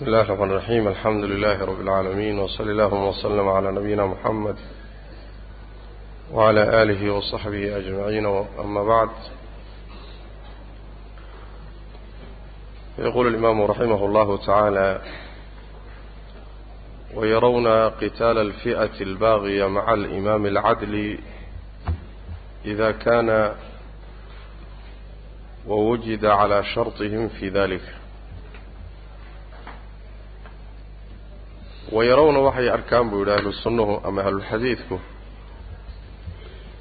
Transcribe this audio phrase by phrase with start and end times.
[0.00, 4.56] بسم الله الرحمن الرحيم الحمد لله رب العالمين وصلى الله وسلم على نبينا محمد
[6.32, 8.26] وعلى آله وصحبه أجمعين
[8.60, 9.08] أما بعد
[12.98, 15.00] يقول الإمام رحمه الله تعالى
[17.14, 21.18] ويرون قتال الفئة الباغية مع الإمام العدل
[22.64, 23.54] إذا كان
[25.66, 27.82] ووجد على شرطهم في ذلك
[31.91, 34.99] wayarowna waxay arkaan buu yidhi ahlusunnuhu ama ahlulxadiidku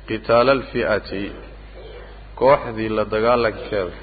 [0.09, 1.32] qitaala alfi'ati
[2.41, 3.96] kooxdii la dagaalankeeda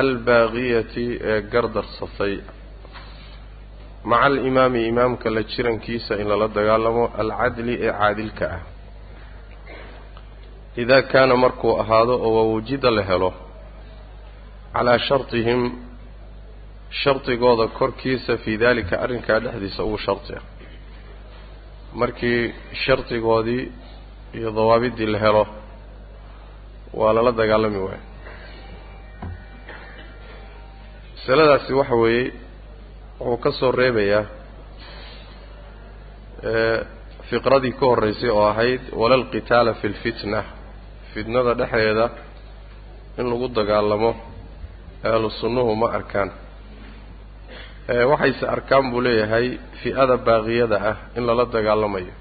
[0.00, 2.34] albaaqiyati ee gardarsatay
[4.04, 8.62] maca alimaami imaamka la jirankiisa in lala dagaalamo alcadli ee caadilka ah.
[10.76, 13.34] Idaa kaana markuu ahaado oo wawujida la helo
[14.72, 15.87] calaa shartihim
[16.90, 20.40] shardigooda korkiisa fii daalika arrinkaa dhexdiisa ugu shardiya
[22.00, 22.54] markii
[22.84, 23.64] shardigoodii
[24.38, 25.44] iyo dawaabiddii la helo
[26.98, 28.00] waa lala dagaalami waayo.
[31.16, 32.32] Masaladaasi waxa weeye
[33.20, 34.24] wuxuu ka soo reebayaa
[37.30, 40.40] fiqradii ka horreysay oo ahayd walalqitaala fi lfitna
[41.14, 42.06] fitnada dhexdeeda
[43.18, 44.10] in lagu dagaalamo
[45.10, 46.30] ahlu sunnuhu ma arkaan
[47.88, 49.46] waxayse arkaan buu leeyahay
[49.82, 52.12] fi'ada baaqiyada ah in lala dagaalamayo.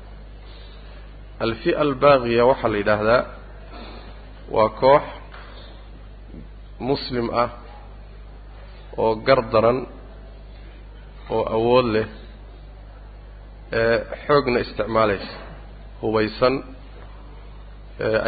[1.46, 3.22] Alfi'a albaaqiya waxaa la yidhaahdaa
[4.56, 5.04] waa koox
[6.90, 7.50] muslim ah
[9.04, 9.80] oo gar daran
[11.36, 12.08] oo awood leh
[13.80, 15.34] ee xoogna isticmaalaysa
[16.02, 16.56] hubaysan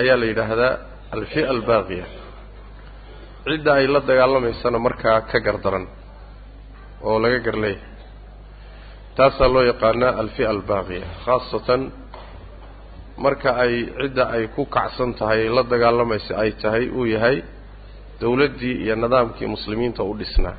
[0.02, 0.74] ayaa la yidhaahdaa
[1.16, 2.06] alfi'a albaaqiya
[3.48, 5.86] cidda ay la dagaalamaysana markaa ka gar daran
[7.08, 7.88] oo laga garleeyahay
[9.18, 11.82] taasaa loo yaqaanaa alfi'a albaaqiya khaasatan
[13.24, 17.38] marka ay cidda ay ku kacsan tahay la dagaalamaysa ay tahay uu yahay
[18.22, 20.58] dawladdii iyo nidaamkii muslimiinta u dhisnaa.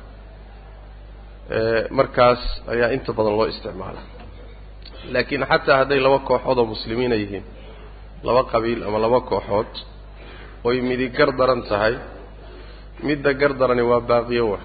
[1.97, 2.41] Markaas
[2.73, 4.03] ayaa inta badan loo isticmaalaa.
[5.13, 7.45] Laakiin xataa hadday laba kooxood oo muslimiina yihiin
[8.27, 9.71] laba qabiil ama laba kooxood
[10.67, 11.93] oy midi gar daran tahay.
[13.07, 14.59] Midda gar darani waa baaqiyo wa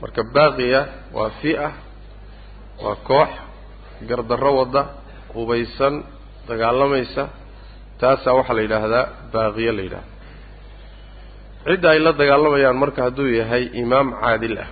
[0.00, 0.80] marka baaqiya
[1.16, 1.68] waa fi'a
[2.84, 3.30] waa koox
[4.08, 4.82] gardarro wadda
[5.34, 5.94] hubaysan
[6.48, 7.22] dagaalamaysa
[8.00, 10.08] taasaa waxaa la yidhaahdaa baaqiyo la yidhahda
[11.66, 14.68] cidda ay la dagaalamayaan marka hadduu yahay imaam caadil ah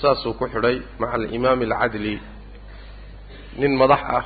[0.00, 2.14] saasuu ku xidhay maca alimaami alcadli
[3.60, 4.24] nin madax ah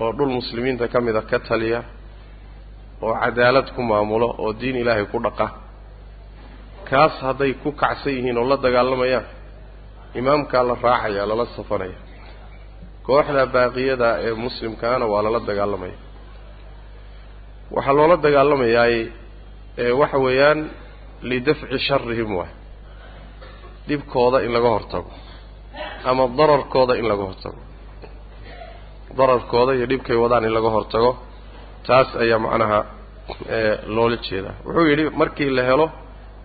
[0.00, 1.80] oo dhul muslimiinta ka mid a ka taliya
[3.04, 5.46] oo cadaalad ku maamulo oo diin ilaahay ku dhaqa
[6.90, 9.26] kaas hadday ku kacsan yihiin oo la dagaalamayaan
[10.20, 11.98] imaamkaa la raacaya lala safanaya.
[13.06, 15.96] Kooxda baaqiyada ee muslimkaana waa lala dagaalamaya.
[17.74, 18.96] Waxaa loola dagaalamayaay
[20.00, 20.60] waxa weeyaan
[21.30, 22.52] lidafci sharihim waay
[23.88, 25.10] dhibkooda in laga hortago
[26.08, 27.60] ama dararkooda in laga hortago.
[29.18, 31.10] Dararkooda iyo dhibkay wadaan in laga hortago
[31.86, 32.78] taas ayaa macnaha
[33.96, 34.54] loola jeedaa.
[34.66, 35.86] Wuxuu yidhi markii la helo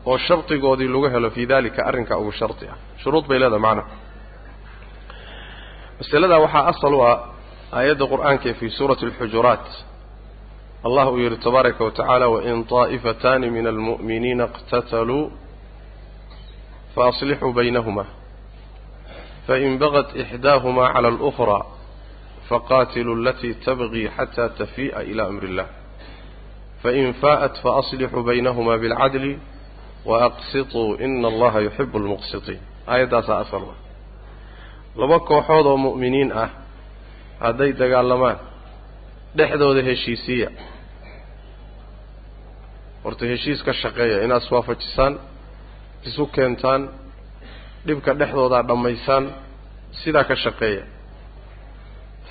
[0.07, 3.89] oo shardigoodii lagu helo fii dalika arrinka ugu shardi ah shuruud bay leedahay macnaha
[5.99, 7.17] masaladaa waxaa asal u ah
[7.79, 9.67] aayadda qur-aanka fii suurati alxujuraat
[10.87, 15.25] allah uu yidhi tabaaraka wa tacaala wain طaa'ifataani min almu'miniina اqtataluu
[16.95, 18.05] faaslixuu baynahuma
[19.47, 21.63] fain bagat ixdaahuma cala alأkhraa
[22.49, 25.67] faqaatiluu alatii tabqii xataa tafii'a ila amri اllah
[26.83, 29.33] fain faa'at faaslixuu baynahuma biاlcadli
[30.10, 32.62] waaqsituu ina allaha yuxibu almuqsitiin
[32.92, 33.78] aayaddaasaa asal ah
[35.02, 36.50] laba kooxood oo mu'miniin ah
[37.44, 38.38] hadday dagaalamaan
[39.38, 40.50] dhexdooda heshiisiiya
[43.04, 45.14] horta heshiis ka shaqeeya inaad iswaafajisaan
[46.10, 46.82] isu keentaan
[47.88, 49.24] dhibka dhexdoodaa dhammaysaan
[50.02, 50.84] sidaa ka shaqeeya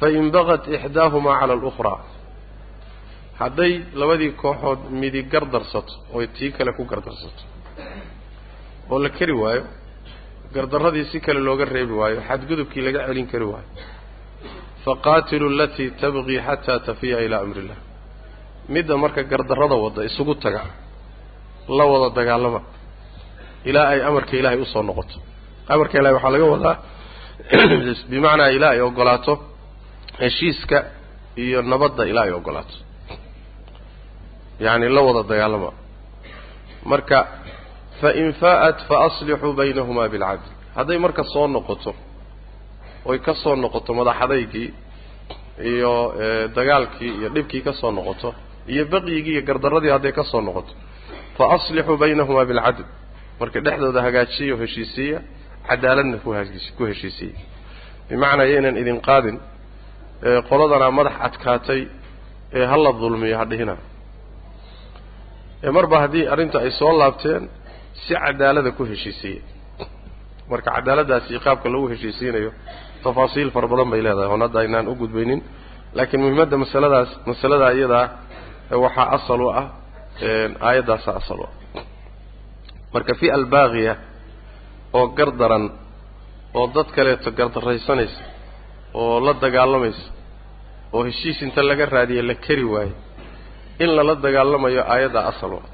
[0.00, 1.98] fain bagat ixdaahumaa cala alukhraa
[3.40, 7.42] hadday labadii kooxood midi gardarsato oy tii kale ku gardarsato
[8.90, 9.64] oo la keri waayo
[10.54, 13.68] gardarradii si kale looga reebi waayo xadgudubkii laga celin kari waayo.
[14.84, 17.76] Faqaatiluu alatii tabqii xataa tafiya ilaa amri illah
[18.68, 20.62] midda marka gardarrada wadda isugu taga
[21.68, 22.60] la wada dagaalama.
[23.64, 25.16] Ilaa ay amarka ilaahay u soo noqoto.
[25.68, 26.76] Amarka ilahay waxaa laga wadaa
[28.10, 29.32] bimacnaa ilaa ay ogolaato
[30.20, 30.84] heshiiska
[31.36, 32.76] iyo nabadda ilaa ay ogolaato
[34.60, 35.72] yacni la wada dagaalama.
[36.84, 37.18] Marka
[38.00, 40.48] fain faa'at faaslixuu baynahumaa bilcadl
[40.78, 41.92] hadday marka soo noqoto
[43.10, 44.68] oy ka soo noqoto madaxadaygii
[45.72, 45.92] iyo
[46.56, 48.28] dagaalkii iyo dhibkii ka soo noqoto
[48.72, 50.72] iyo baqyigii iyo gardaradii hadday ka soo noqoto
[51.36, 52.82] fa aslixuu baynahumaa bilcadl
[53.40, 55.18] marka dhexdooda hagaajiya oo heshiisiiya
[55.68, 56.16] cadaaladna
[56.76, 57.38] ku heshiisiiya
[58.08, 59.36] bimacnaa yaynan idin qaadin
[60.48, 61.80] qoladanaa madax adkaatay
[62.58, 63.74] ee hala dulmiyo hadhihina
[65.66, 67.42] ee marba haddii arrinta ay soo laabteen
[68.06, 69.42] si cadaalada ku heshiisiiya
[70.50, 72.50] marka cadaaladdaasi qaabka lagu heshiisiinayo
[73.04, 75.40] tafaasiil fara badan bay leedahay oon hadda aynaan u gudbaynin.
[75.96, 78.04] Laakiin muhimmadda masaladaas masaladaa iyadaa
[78.84, 79.66] waxaa asal u ah
[80.68, 81.52] aayaddaasaa asal ah.
[82.94, 83.94] Marka fi albaaqiya
[84.98, 85.64] oo gardaran
[86.58, 88.22] oo dad kaleeto gardaraysanaysa
[89.00, 90.04] oo la dagaalamaysa
[90.94, 92.94] oo heshiis inta laga raadiya la kari waayo
[93.82, 95.64] in lala dagaalamayo aayaddaa asal ah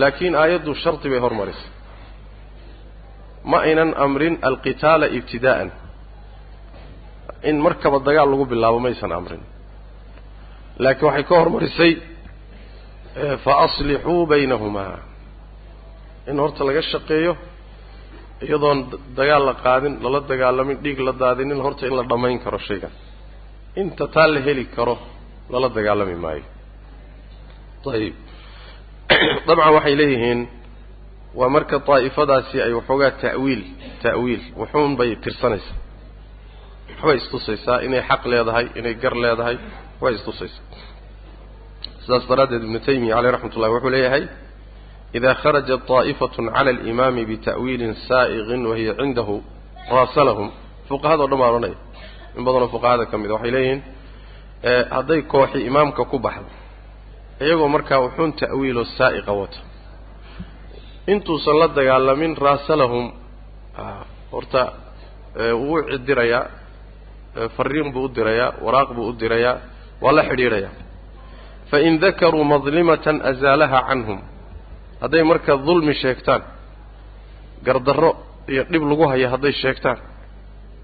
[0.00, 1.70] laakiin aayaddu shardi bay hormarisay.
[3.50, 5.68] Ma aynan amrin alqitaala ibtidaa'an
[7.48, 9.42] in markaba dagaal lagu bilaabo maysan amrin.
[10.84, 11.92] Laakiin waxay ka hormarisay
[13.44, 14.98] fa aslixuu baynahumaa
[16.30, 17.32] in horta laga shaqeeyo
[18.46, 18.78] iyadoon
[19.18, 22.92] dagaal la qaadin lala dagaalamin dhiig la daadinin horta in la dhammayn karo shaygan.
[23.80, 24.94] Inta taa la heli karo
[25.52, 26.44] lala dagaalami maayo.
[27.96, 28.14] Ayib
[29.46, 30.40] dabcan waxay leeyihiin
[31.34, 33.62] waa marka daa'ifadaasi ay waxoogaa ta'wiil
[34.02, 35.76] ta'wiil wuxuun bay tirsanaysaa.
[36.88, 39.56] Waxbay istusaysaa inay xaq leedahay inay gar leedahay
[40.02, 40.64] way istusaysaa.
[42.04, 44.24] Sidaas daraaddeed ibnu taymiya caleyh raxmat ullahi wuxuu leeyahay
[45.16, 49.34] ida kharajat daa'ifatun cala alimaami bita'wiilin saa'iqin wahiya cindahu
[49.94, 50.48] raasalahum.
[50.88, 51.76] Fuqahado dhan baa odhanaya.
[52.36, 53.80] In badanoo fuqahada ka mida waxay leeyihiin
[54.96, 56.61] hadday kooxi imaamka ku baxdo
[57.40, 59.58] iyagoo markaa wuxuun ta'wiiloo saa'iqa wata
[61.12, 63.06] intuusan la dagaalamin raasalahum
[64.32, 64.62] horta
[65.62, 66.44] wuu cidirayaa
[67.56, 69.56] fariin buu u dirayaa waraaq buu u dirayaa
[70.02, 70.70] waa la xidhiidhayaa
[71.70, 74.20] fain dakaruu madlimatan azaalaha canhum.
[75.02, 76.42] Hadday marka dulmi sheegtaan
[77.66, 78.10] gardarro
[78.52, 79.98] iyo dhib lagu haya hadday sheegtaan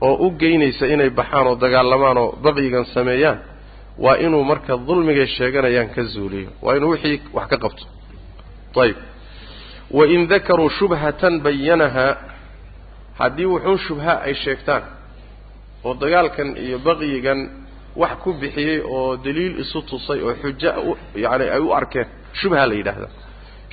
[0.06, 3.38] oo u geynaysa inay baxaan oo dagaalamaan oo baqyigan sameeyaan
[4.04, 6.50] waa inuu marka dulmigay sheeganayaan ka zuuliyo.
[6.62, 7.84] Waa inuu wixii wax ka qabto.
[8.82, 8.96] Ayib
[9.96, 12.12] wain dakaruu shubhatan bayanahaa
[13.18, 14.82] haddii wuxuun shubha ay sheegtaan
[15.86, 17.40] oo dagaalkan iyo baqyigan
[18.00, 20.70] wax ku bixiyey oo daliil isu tusay oo xujo
[21.22, 22.06] yacani ay u arkeen
[22.40, 23.10] shubha la yidhaahdaa.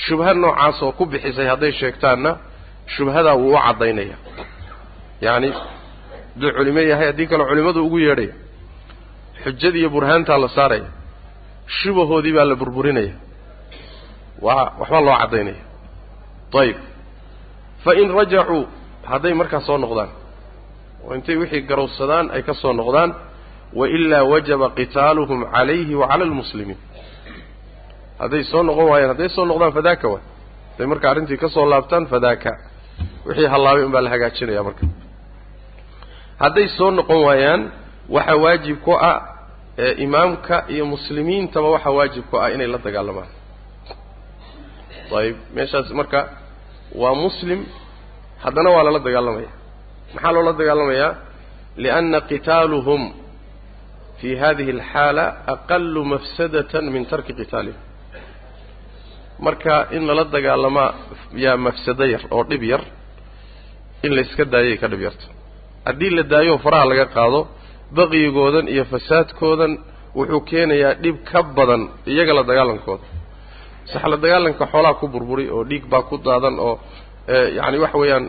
[0.06, 2.32] Shubha noocaas oo ku bixisay hadday sheegtaanna
[2.96, 4.18] shubhadaa wuu u caddaynaya.
[5.26, 8.34] Yacni hadduu culimo yahay haddii kale culimmadu ugu yeedhaya
[9.46, 10.90] xujadii iyo burhaantaa la saaraya
[11.78, 13.14] shubahoodii baa la burburinaya
[14.46, 15.64] waa waxbaa loo caddaynaya.
[16.62, 16.78] Ayib
[17.84, 18.62] fa in rajacuu
[19.12, 20.10] hadday markaa soo noqdaan
[21.06, 23.12] oo intay wixii garowsadaan ay ka soo noqdaan
[23.80, 26.80] wailaa wajaba qitaaluhum calayhi wa cala almuslimiin.
[28.22, 30.24] Hadday soo noqon waayaan hadday soo noqdaan fadaaka waay.
[30.72, 32.52] Hadday marka arrintii ka soo laabtaan fadaaka.
[33.28, 34.84] Wixii hallaabay un baa la hagaajinaya marka
[36.44, 37.62] hadday soo noqon waayaan
[38.16, 39.18] waxaa waajib ku ah
[40.06, 43.28] imaamka iyo muslimiintaba waxaa waajib ku ah inay la dagaalamaan
[45.20, 45.38] ayib.
[45.56, 46.20] Meeshaas marka
[47.02, 47.60] waa muslim
[48.44, 49.52] haddana waa lala dagaalamaya.
[50.14, 51.12] Maxaa loola dagaalamayaa
[51.84, 53.02] lianna qitaaluhum
[54.20, 57.80] fi hadihi alxaala aqalu mafsadatan min tarki qitaalihim.
[59.46, 60.90] Marka in lala dagaalamaa
[61.44, 62.84] yaa mafsado yar oo dhib yar
[64.06, 65.26] in layska daayay ka dhib yarta
[65.88, 67.40] haddii la daayo faraha laga qaado
[67.98, 69.72] baqyigoodan iyo fasaadkoodan
[70.18, 73.06] wuxuu keenayaa dhib ka badan iyaga la dagaalankooda
[73.92, 76.74] sax la dagaalanka xoolaha ku burburi oo dhiig baa ku daadan oo
[77.58, 78.26] yacani waxa weeyaan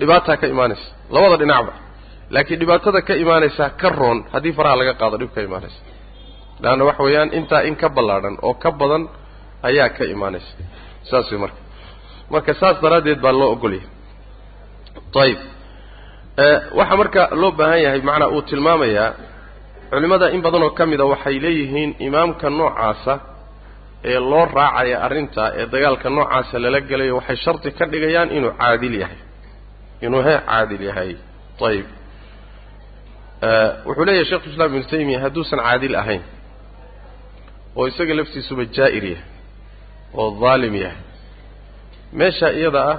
[0.00, 0.86] dhibaataa ka imaanaysa.
[1.14, 1.72] Labada dhinacba
[2.34, 5.78] laakiin dhibaatada ka imaanaysaa ka roon haddii faraha laga qaado dhib ka imaanaysa.
[6.62, 9.02] Leanna waxa weeyaan intaa in ka ballaadhan oo ka badan
[9.68, 10.50] ayaa ka imaanaysa.
[11.10, 11.58] Saas wey marka.
[12.32, 13.88] Marka saas daraaddeed baa loo ogolyahay.
[15.22, 15.38] Ayib
[16.78, 19.10] waxaa marka loo baahan yahay macnaa uu tilmaamayaa
[19.90, 23.14] culimmada in badanoo ka mida waxay leeyihiin imaamka noocaasa
[24.10, 28.94] ee loo raacaya arrinta ee dagaalka noocaasa lala gelayo waxay shardi ka dhigayaan inuu caadil
[29.02, 29.18] yahay.
[30.04, 31.10] Inuu he caadil yahay.
[31.68, 31.86] Ayib
[33.86, 36.22] wuxuu leeyahay shekhu islam ibnu taymiya hadduusan caadil ahayn
[37.78, 39.24] oo isaga laftiisuba jaa'ir yahay
[40.20, 40.98] oo daalim yahay.
[42.18, 42.96] Meesha iyada ah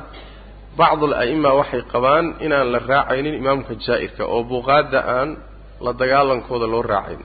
[0.80, 5.30] bacdu ala'ima waxay qabaan inaan la raacaynin imaamka jaa'irka oo buqaadda aan
[5.86, 7.22] la dagaalankooda loo raacayn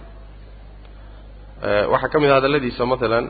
[1.92, 3.26] waxaa ka mid ah hadalladiisa maalan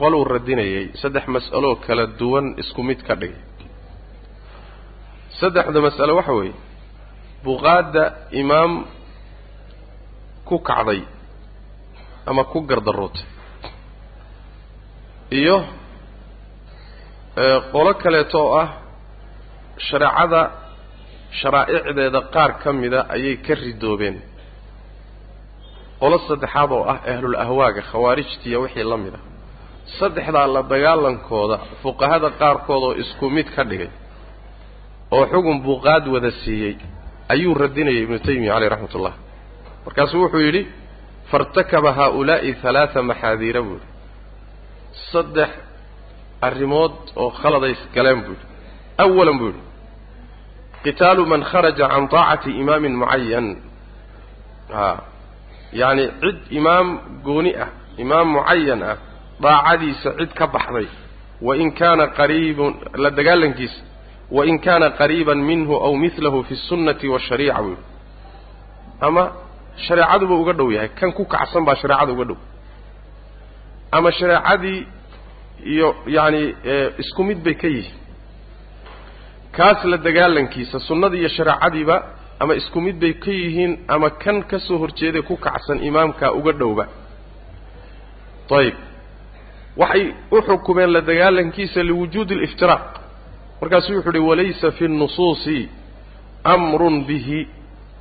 [0.00, 3.40] qoluu radinayay saddex mas'aloo kala duwan isku mid ka dhigay
[5.40, 6.54] saddexda mas'alo waxa weeye
[7.46, 8.02] buqaadda
[8.42, 8.72] imaam
[10.48, 11.00] ku kacday
[12.30, 13.24] ama ku gardarootay
[15.40, 15.56] iyo
[17.72, 18.68] qolo kaleeto oo ah
[19.88, 20.40] shareecada
[21.40, 24.16] sharaa'icdeeda qaar ka mida ayay ka ridoobeen.
[26.00, 29.20] Qolo saddexaad oo ah ahlul ahwaaga khawaarijtiiyo wixii la mid a
[29.98, 33.90] saddexdaa la dagaalankooda fuqahada qaarkood oo isku mid ka dhigay
[35.14, 36.74] oo xugun buuqaad wada siiyey
[37.32, 39.14] ayuu radinayay ibnu taymiya caleyh raxmat ullah
[39.86, 40.62] markaasuu wuxuu yidhi
[41.30, 43.88] fairtakaba haaulaa'i halaaa maxaadiira buu yidhi.
[45.12, 45.50] Saddex
[46.48, 48.46] arrimood oo khaladay galeen buu yidhi.
[49.04, 49.62] Awalan buu yidhi
[50.86, 53.46] qitaalu man kharaja can taacati imaamin mucayan
[54.82, 55.02] a
[55.80, 56.86] yacni cid imaam
[57.26, 57.68] gooni ah
[58.04, 58.96] imaam mucayan ah
[59.44, 60.88] daacadiisa cid ka baxday
[61.46, 63.80] wain kaana qariibun la dagaalankiisa
[64.36, 67.84] wain kaana qariiban minhu aw midlahu fi sunnati waashariica buu yidhi
[69.06, 69.22] ama
[69.86, 72.38] shareecaduba uga dhow yahay kan ku kacsan baa shareecada uga dhow
[73.96, 74.78] ama shareecadii
[75.72, 76.42] iyo yacani
[77.02, 77.94] isku mid bay ka yihiin
[79.56, 81.96] kaas la dagaalankiisa sunnadii iyo shareecadiiba
[82.42, 86.52] ama isku mid bay ka yihiin ama kan ka soo horjeeday ku kacsan imaamkaa uga
[86.60, 86.84] dhowba.
[88.58, 88.74] Ayib
[89.80, 92.86] waxay u xukumeen la dagaalankiisa liwujuudi aliftiraaq.
[93.60, 95.58] Markaasuu wuxu uhi walaysa fi nnusuusi
[96.54, 97.40] amrun bihi.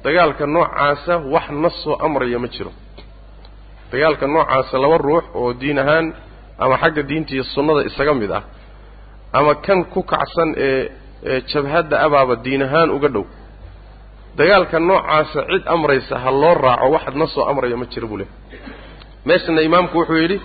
[0.03, 2.71] Dagaalka noocaasa wax nasoo amraya ma jiro.
[3.91, 6.13] Dagaalka noocaasa laba ruux oo diin ahaan
[6.59, 8.43] ama xagga diinta iyo sunnada isaga mid ah
[9.33, 10.89] ama kan ku kacsan ee
[11.31, 13.25] ee jabhadda abaaba diin ahaan uga dhow.
[14.37, 18.29] Dagaalka noocaasa cid amraysa ha loo raaco wax nasoo amraya ma jiro buu lehy
[19.27, 20.37] meeshana imaamku wuxuu yidhi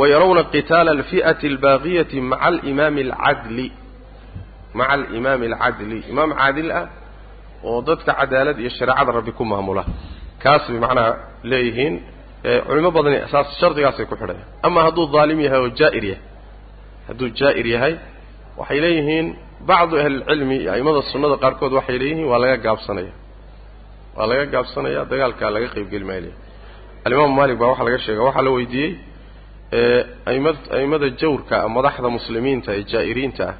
[0.00, 3.66] wayarawna qitaala alfi'ati albaaqiyati maca alimaami alcadli.
[4.78, 5.98] Maca alimaami alcadli.
[6.12, 6.84] Imaam caadil ah
[7.68, 9.82] oo dadka cadaalad iyo shareecada rabbi ku maamula.
[10.42, 11.10] Kaas bay macnaha
[11.50, 11.94] leeyihiin
[12.68, 14.44] culimo badani saas shardigaasay ku xidhayaan.
[14.66, 16.20] Ama hadduu daalim yahay oo jaa'ir yahay
[17.08, 17.94] hadduu jaa'ir yahay
[18.60, 19.26] waxay leeyihiin
[19.68, 23.12] bacdu ahlilcilmi iyo a'immada sunnada qaarkood waxay leeyihiin waa laga gaabsanaya
[24.16, 26.32] waa laga gaabsanaya dagaalkaa laga qaybgeli maaya
[27.06, 28.92] alimaamu maalik baa waxaa laga sheega waxaa la weydiiyey
[30.30, 33.54] aimad a'immada jawrka madaxda muslimiinta ee jaa'iriinta ah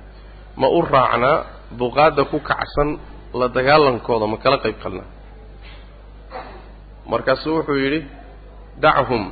[0.61, 1.37] ma u raacnaa
[1.81, 2.88] buqaadda ku kacsan
[3.41, 5.09] la dagaalankooda ma kala qayb qalnaa
[7.12, 8.00] markaasuu wuxuu yidhi
[8.85, 9.25] dachum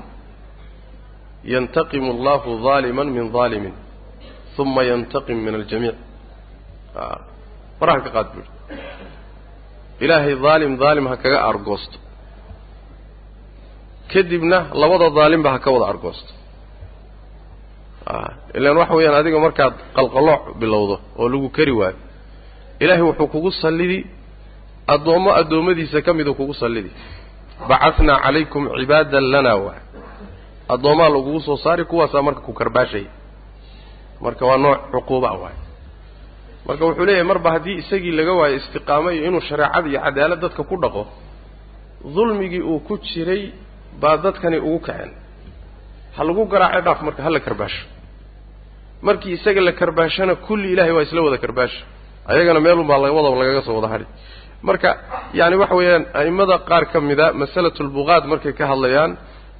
[1.52, 3.74] yantaqimu allahu daaliman min daalimin
[4.62, 5.96] uma yantaqim min aljamiic
[7.78, 8.48] faraha ka qaad buuhi
[10.04, 11.96] ilaahay daalim daalim ha kaga argoosto.
[14.12, 16.32] Kadibna labada daalimba ha ka wada argoosto.
[18.58, 21.96] Ilaan waxa weeyaan adiga markaad qalqalooc bilowdo oo lagu kari waayo
[22.82, 23.98] ilaahay wuxuu kugu sallidi
[24.94, 26.90] addoommo addoommadiisa ka miduu kugu sallidi.
[27.68, 29.80] Bacahnaa calaykum cibaadan lanaa waay
[30.74, 33.10] addoommaa lagugu soo saari kuwaasaa marka ku karbaashaya
[34.24, 35.56] marka waa nooc cuquuba waay
[36.66, 40.62] marka wuxuu leeyahay marba haddii isagii laga waayo istiqaamo iyo inuu shareecada iyo cadaalad dadka
[40.70, 41.02] ku dhaqo
[42.16, 43.42] dulmigii uu ku jiray
[44.00, 45.10] baa dadkani ugu kaceen.
[46.16, 47.82] Ha lagu garaace dhaaf marka ha la karbaasho.
[49.06, 51.80] Markii isaga la karbaashana kulli ilahay waa isla wada karbaasha.
[52.30, 54.06] Ayagana meelun baa labadaba lagaga soo wada hadhi
[54.68, 54.88] marka
[55.38, 59.10] yaani waxa weeyaan a'immada qaar ka mida masalatulbuqaad markay ka hadlayaan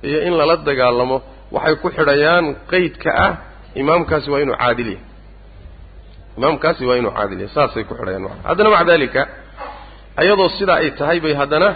[0.09, 1.17] iyo in lala dagaalamo
[1.57, 3.33] waxay ku xidhayaan qeydka ah
[3.83, 5.01] imaamkaasi waa inuu caadil yahay
[6.39, 9.23] imaamkaasi waa inuu caadil yahay saasay ku xidhayaan maa haddana maca dalika
[10.23, 11.69] ayadoo sidaa ay tahay bay haddana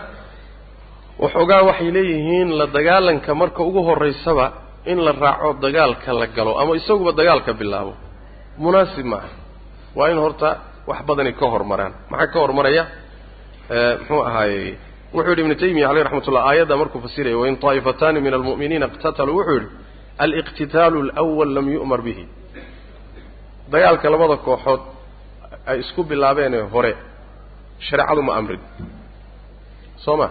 [1.22, 4.46] waxoogaa waxay leeyihiin la dagaalanka marka ugu horraysaba
[4.92, 7.92] in la raaco dagaalka la galo ama isaguba dagaalka bilaabo.
[8.62, 9.28] Munaasib ma aha.
[9.98, 10.48] Waa in horta
[10.90, 11.92] wax badani ka hormaraan.
[12.10, 12.84] Maxaa ka hormaraya?
[14.00, 14.70] Muxuu ahaayey
[15.14, 19.36] wuxuu yidhi ibnu taymiya caleyh raxmat ullah aayadda markuu fasiraya wain taa'ifataani min almu'miniina iqtataluu
[19.38, 19.68] wuxuu yidhi
[20.24, 22.24] aliqtitaalu alawal lam yu'mar bihi
[23.72, 24.80] dagaalka labada kooxood
[25.70, 26.92] ay isku bilaabeenee hore
[27.86, 28.60] shareecadu ma amrin
[30.04, 30.28] soo ma?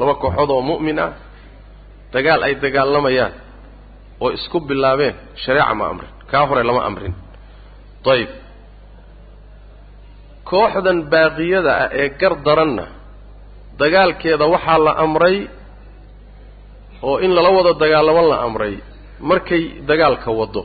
[0.00, 1.12] Laba kooxood oo mu'min ah
[2.14, 3.32] dagaal ay dagaalamayaan
[4.22, 7.14] oo isku bilaabeen shareeca ma amrin kaa hore lama amrin.
[8.12, 8.30] Ayib
[10.50, 12.84] kooxdan baaqiyada ah ee gar daranna
[13.80, 15.36] dagaalkeeda waxaa la amray
[17.08, 18.74] oo in lala wado dagaalamo la amray
[19.30, 20.62] markay dagaalka waddo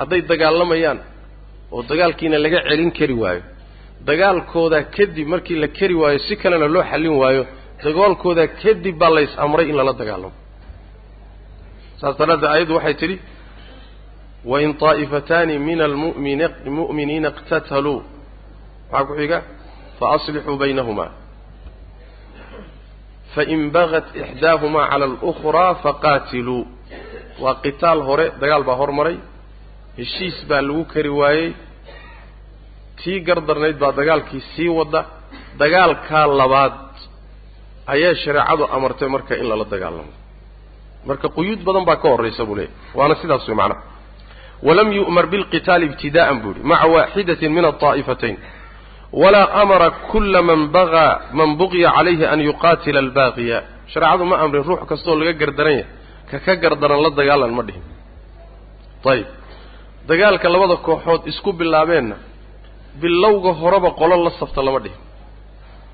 [0.00, 0.98] hadday dagaalamayaan
[1.74, 3.42] oo dagaalkiina laga celin kari waayo
[4.08, 7.42] dagaalkooda kadib markii la kari waayo si kalena loo xallin waayo
[7.84, 10.32] dagaalkooda kadib baa lays amray in lala dagaalamo
[12.00, 13.16] saas daraaddeed aayaddu waxay tidhi
[14.50, 17.98] wain طaa'ifataani min almu'miniina اqtataluu
[18.92, 19.38] maxaa ku xiga
[19.98, 21.06] faaصlixuu baynahuma
[23.34, 26.62] fain bagat ixdaahumaa cala اlأkhraa faqaatiluu
[27.42, 29.16] waa qitaal hore dagaal baa hormaray
[29.99, 31.49] heshiis baa lagu kari waayey.
[32.99, 35.01] Tii gardarnayd baa dagaalkii sii wada.
[35.61, 36.73] Dagaalkaa labaad
[37.93, 40.13] ayaa shareecadu amartay marka in lala dagaalamo.
[41.07, 43.81] Marka quyuud badan baa ka horraysa buu leeyahy waana sidaas wey macnaha
[44.67, 48.37] walam yu'mar bilqitaali ibtidaa'an buu yihi maca waaxidatin min alطaa'ifatayn
[49.21, 53.57] walaa amara kula man bagaa man buqya calayhi an yuqaatila albaaqiya.
[53.93, 55.87] Shareecadu ma amrin ruux kastooo laga gardaran yahay.
[56.29, 57.83] Ka ka gardaran la dagaalan ma dhihin.
[59.11, 59.27] Ayib
[60.09, 62.15] dagaalka labada kooxood isku bilaabeenna
[63.01, 64.99] bilowga horeba qolo la safta lama dhihin.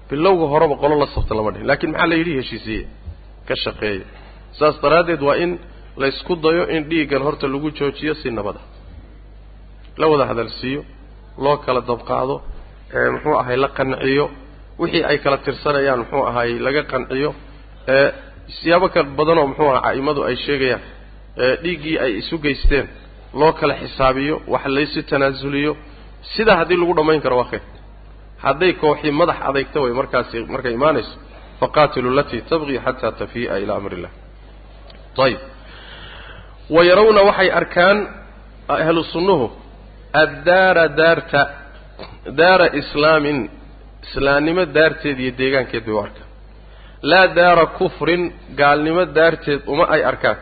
[0.09, 1.67] Bilowga horeba qolo la safta lama dhihin.
[1.71, 2.83] Lakin maxaa la yidhi heshiisiye?
[3.47, 4.05] Ka shaqeeya.
[4.59, 5.51] Saas daraaddeed waa in
[6.01, 8.59] laysku dayo in dhiiggan horta lagu joojiyo si nabada
[9.99, 10.81] la wada hadalsiiyo
[11.43, 12.35] loo kala dabqaado
[13.13, 14.25] muxuu ahay la qanciyo.
[14.81, 17.29] Wixii ay kala tirsanayaan muxuu ahay laga qanciyo.
[18.57, 20.81] Siyaabo ka badanoo muxuu aha a'imadu ay sheegayaan
[21.63, 22.85] dhiiggii ay isu geysteen
[23.39, 25.71] loo kala xisaabiyo wax laysu tanaasuliyo
[26.35, 27.63] sidaa haddii lagu dhammayn karo waa khayr
[28.45, 31.13] hadday kooxii madax adaygta way markaasi markay imaanayso
[31.61, 34.11] faqaatilu alatii tabqii xataa tafii'a ilaa amri illah
[35.25, 35.39] ayib
[36.75, 37.97] wa yarawna waxay arkaan
[38.75, 39.45] ahlu sunnuhu
[40.23, 41.41] addaara daarta
[42.39, 43.39] daara islaamin
[44.05, 46.27] islaamnimo daarteed iyo deegaankeed bay u arkaan
[47.11, 48.23] laa daara kufrin
[48.59, 50.37] gaalnimo daarteed uma ay arkaan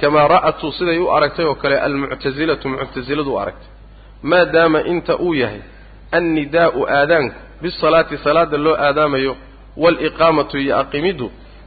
[0.00, 3.68] kamaa ra'atuu siday u aragtay oo kale almuctasilatu muctasiladu u aragtay
[4.30, 5.60] maadaama inta uu yahay
[6.18, 9.32] annidaa'u aadaanku bisalaati salaada loo aadaamayo
[9.82, 11.26] waaliqaamatu iyo aqimiddu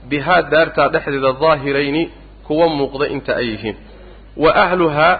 [0.10, 2.04] bihaa daartaa dhexdeeda daahirayni
[2.48, 3.76] kuwa muuqda inta ay yihiin
[4.44, 5.14] wa ahluhaa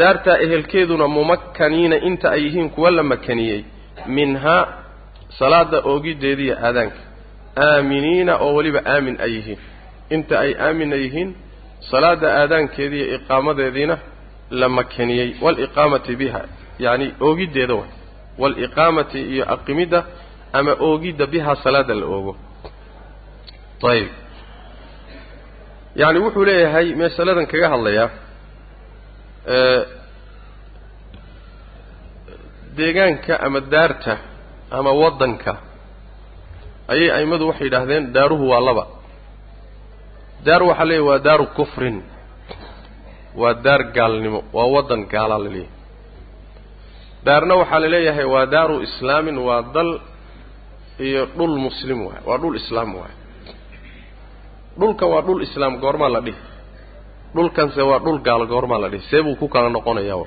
[0.00, 3.60] daartaa ehelkeeduna mumakkaniina inta ay yihiin kuwa la makaniyey
[4.16, 4.62] minhaa
[5.38, 6.96] salaada oogiddeediiyo aadaanka
[7.66, 9.58] aaminiina oo weliba aamin ay yihiin
[10.14, 11.30] inta ay aamina yihiin
[11.90, 13.96] salaada aadaankeediiyo iqaamadeediina
[14.60, 16.40] la makaniyey waaliqaamati biha
[16.84, 17.90] yacni oogiddeeda way.
[18.42, 20.00] Waaliqaamati iyo aqimidda
[20.58, 22.32] ama oogidda bihaa salaada la oogo.
[23.90, 24.08] Ayib
[26.00, 28.08] yacni wuxuu leeyahay masaladan kaga hadlayaa
[32.76, 34.14] deegaanka ama daarta
[34.78, 35.52] ama waddanka
[36.92, 38.84] ayay a'immadu waxay yidhaahdeen daaruhu waa laba
[40.46, 41.96] daar waxaa leeyahy waa daaru kufrin.
[43.40, 45.72] Waa daar gaalnimo waa waddan gaalaa la leeyahay
[47.26, 49.90] daarna waxaa la leeyahay waa daaru islaamin waa dal
[51.06, 53.14] iyo dhul muslim waay waa dhul islaam waay.
[54.78, 56.38] Dhulkan waa dhul islaam goormaa la dhihi.
[57.34, 60.26] Dhulkanse waa dhul gaalo goormaa la dhihi see buu ku kala noqonayaa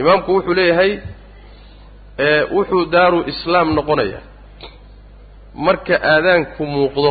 [0.00, 0.92] imaamku wuxuu leeyahay
[2.56, 4.22] wuxuu daaru islaam noqonayaa
[5.66, 7.10] marka aadaanku muuqdo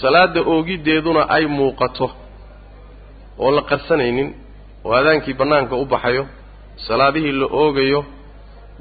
[0.00, 2.06] salaada oogiddeeduna ay muuqato
[3.44, 4.28] oo la qarsanaynin
[4.84, 6.24] oo aadaankii bannaanka u baxayo
[6.86, 8.00] salaadihii la oogayo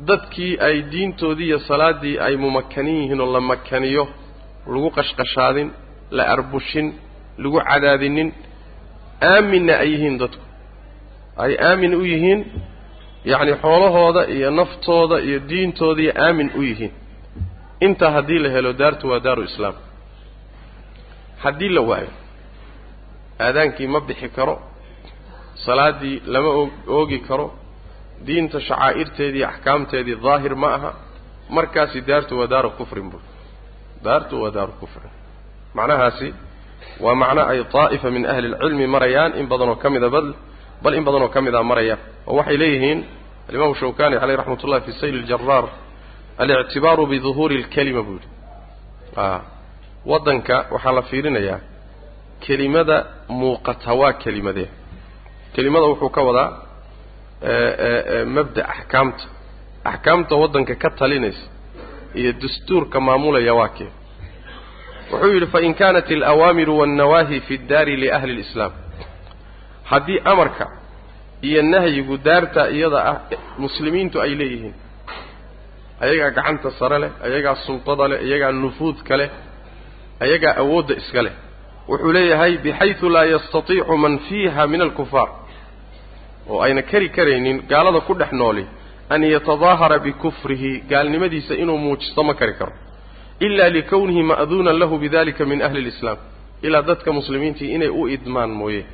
[0.09, 4.03] dadkii ay diintoodii iyo salaaddii ay mumakanin yihiin oo la makaniyo
[4.73, 5.69] lagu qashqashaadin
[6.17, 6.87] la arbushin
[7.41, 8.29] lagu cadaadinin
[9.31, 10.41] aaminna ay yihiin dadku.
[11.43, 12.41] Ay aamin u yihiin
[13.31, 16.91] yacni xoolahooda iyo naftooda iyo diintoodaiyo aamin u yihiin.
[17.85, 19.73] Intaa haddii la helo daartu waa daaru islaam
[21.45, 22.11] haddii la waayo
[23.45, 24.55] aadaankii ma bixi karo
[25.65, 27.47] salaaddii lama og oogi karo
[28.27, 30.91] diinta shacaa'irteedii axkaamteedii daahir ma aha
[31.55, 33.21] markaasi daartu waa daaru kufrin bur
[34.05, 35.11] daartu waa daaru kufrin.
[35.77, 36.27] Macnahaasi
[37.03, 40.27] waa macno ay daa'ifa min ahli lcilmi marayaan in badanoo ka mida bal
[40.83, 41.95] bal in badanoo ka mid a maraya
[42.27, 42.99] oo waxay leeyihiin
[43.49, 45.65] alimaamu shawkani caleyh raxmat ullahi fi sayl اljaraar
[46.41, 48.29] alictibaaru biduhuuri اlkelima buu yidhi
[50.11, 51.59] waddanka waxaa la fiirinayaa
[52.45, 52.97] kelimada
[53.39, 54.69] muuqata waa kelimadee
[55.55, 56.49] kelimada wuxuu ka wadaa
[58.35, 59.23] mabda axkaamta.
[59.91, 61.45] Axkaamta waddanka ka talinaysa
[62.19, 63.89] iyo dastuurka maamulaya waa kee.
[65.11, 68.71] Wuxuu yidhi fain kanat alawaamiru waannawaahi fi ddaari liahli اlislaam
[69.91, 70.65] haddii amarka
[71.47, 73.17] iyo nahyigu daarta iyada ah
[73.63, 74.73] muslimiintu ay leeyihiin
[76.03, 79.29] ayagaa gacanta sare leh ayagaa sultada leh ayagaa nufuudka leh
[80.23, 81.33] ayagaa awoodda iska leh
[81.89, 85.29] wuxuu leeyahay bixaydu laa yastatiicu man fiiha min alkufaar.
[86.49, 88.65] Oo ayna kari karaynin gaalada ku dhex nooli
[89.09, 92.73] an yatadaahara bikufrihi gaalnimadiisa inuu muujisto ma kari karo.
[93.39, 96.17] Ila likownihi ma'duunan lahu bidalika min ahli lislaam
[96.65, 98.85] ilaa dadka muslimiintii inay u idmaan mooye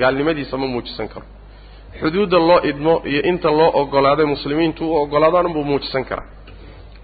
[0.00, 1.26] gaalnimadiisa ma muujisan karo.
[2.00, 6.26] Xuduudda loo idmo iyo inta loo ogolaaday muslimiintu u ogolaadaan unbuu muujisan karaa.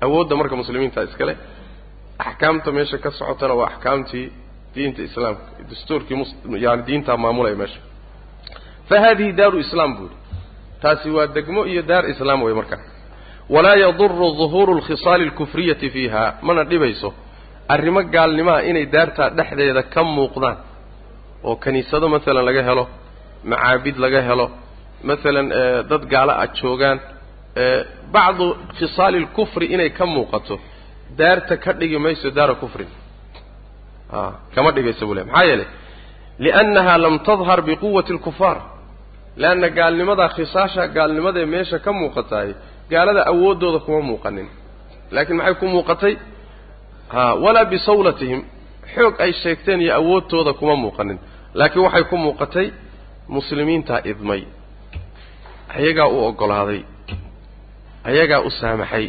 [0.04, 1.36] Awoodda marka muslimiinta iskale
[2.18, 4.26] axkaamta meesha ka socotana waa axkaamtii
[4.74, 6.16] diinta islaamka dastuurkii
[6.64, 7.80] yani diintaa maamulaya meesha.
[8.88, 10.16] Fa hadihi daaru islaam buu yihi
[10.82, 12.78] taasi waa degmo iyo daar islaam wey markaa
[13.54, 17.08] walaa yaduru duhuuru alkhisaali alkufriyati fiiha mana dhibayso
[17.74, 20.56] arrimo gaalnimaha inay daartaa dhexdeeda ka muuqdaan.
[21.44, 22.84] Oo kiniisado masalan laga helo
[23.50, 24.46] macaabid laga helo
[25.08, 25.46] masalan
[25.90, 26.98] dad gaalo ah joogaan
[28.14, 28.46] bacdu
[28.78, 30.54] khisaali alkufri inay ka muuqato
[31.16, 32.88] daarta ka dhigi mayso daara kufrin.
[34.12, 35.66] A kama dhigayso buu le maxaa yeelay?
[36.38, 38.58] Liannaha lam tadhar biquwati alkufaar
[39.36, 42.48] leanna gaalnimadaa khisaasha gaalnimadee meesha ka muuqataay
[42.90, 44.48] gaalada awooddooda kuma muuqanin.
[45.14, 46.14] Laakiin maxay ku muuqatay?
[47.14, 48.40] Ha walaa bisawlatihim.
[48.94, 51.18] Xoog ay sheegteen iyo awoodtooda kuma muuqanin.
[51.58, 52.66] Laakiin waxay ku muuqatay
[53.28, 54.42] muslimiintaa idmay.
[55.76, 56.80] Ayagaa u oggolaaday
[58.08, 59.06] ayagaa u saamaxay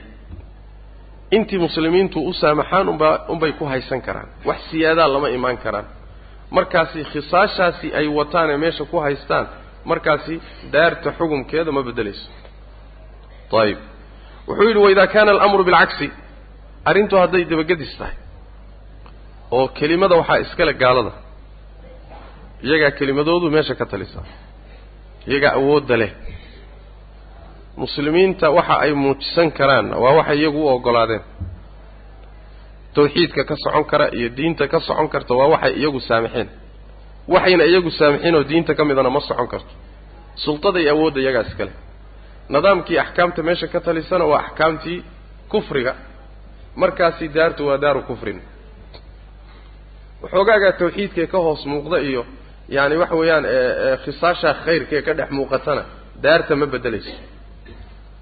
[1.38, 4.30] intii muslimiintu u saamaxaan unbaa unbay ku haysan karaan.
[4.48, 5.86] Wax siyaadaa lama imaan karaan.
[6.58, 9.46] Markaasi khisaashaasi ay wataan ee meesha ku haystaan
[9.92, 10.36] markaasi
[10.74, 12.28] daarta xukumkeeda ma beddelayso.
[13.62, 13.80] Ayib
[14.48, 16.08] wuxuu yidhi waidaa kaana alamru bilcagsi
[16.90, 18.16] arrintu hadday dabagedis tahay
[19.56, 21.12] oo kelimada waxaa iskale gaalada.
[22.68, 24.26] Iyagaa kelimadoodu meesha ka talisaa.
[25.30, 26.12] Iyagaa awoodda leh
[27.82, 31.22] muslimiinta waxa ay muujisan karaanna waa waxay iyagu u oggolaadeen
[32.96, 36.48] tawxiidka ka socon kara iyo diinta ka socon karta waa waxay iyagu saamixeen.
[37.34, 39.74] Waxayna iyagu saamixeen oo diinta ka midana ma socon karto.
[40.44, 41.72] Sultada iyo awoodda iyagaa iskale
[42.54, 45.00] nidaamkii axkaamta meesha ka talisana waa axkaamtii
[45.52, 45.94] kufriga.
[46.82, 48.40] Markaasi daartu waa daaru kufrin.
[50.22, 52.22] Waxoogaagaa tawxiidkae ka hoos muuqda iyo
[52.76, 53.46] yaani waxa weeyaan
[54.04, 55.84] khisaashaa khayrkae ka dhex muuqatana
[56.24, 57.14] daarta ma beddelayso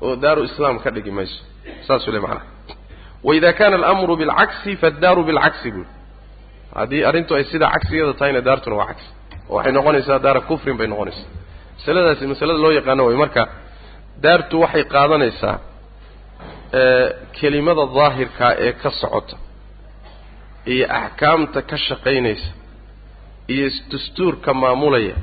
[0.06, 1.40] oo daaru islaam ka dhigi mayso
[1.88, 2.46] saasuu le macanaha
[3.28, 5.90] waida kana alamru bilcagsi faddaaru bilcagsi buuli
[6.78, 9.08] haddii arrintu ay sidaa cagsigeeda tahayna daartuna waa cagsi
[9.50, 11.30] oo waxay noqonaysaa daara kufrin bay noqonaysaa.
[11.78, 13.42] Masaladaasi masalada loo yaqaano way marka
[14.26, 15.56] daartu waxay qaadanaysaa
[17.40, 19.36] kelimada daahirkaa ee ka socota
[20.74, 22.50] iyo axkaamta ka shaqaynaysa
[23.54, 25.16] iyo dastuurka maamulaya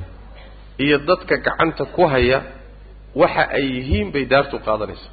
[0.83, 2.39] iyo dadka gacanta ku haya
[3.21, 5.11] waxa ay yihiin bay daartu qaadanaysaa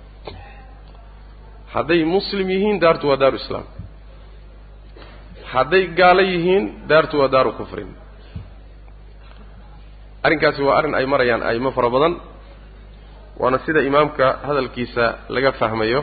[1.74, 3.64] hadday muslim yihiin daartu waa daaru islaam.
[5.52, 7.90] Hadday gaalo yihiin daartu waa daaru kufrin.
[10.26, 12.14] Arrinkaasi waa arrin ay marayaan a'imo fara badan.
[13.40, 16.00] Waana sida imaamka hadalkiisa laga fahmayo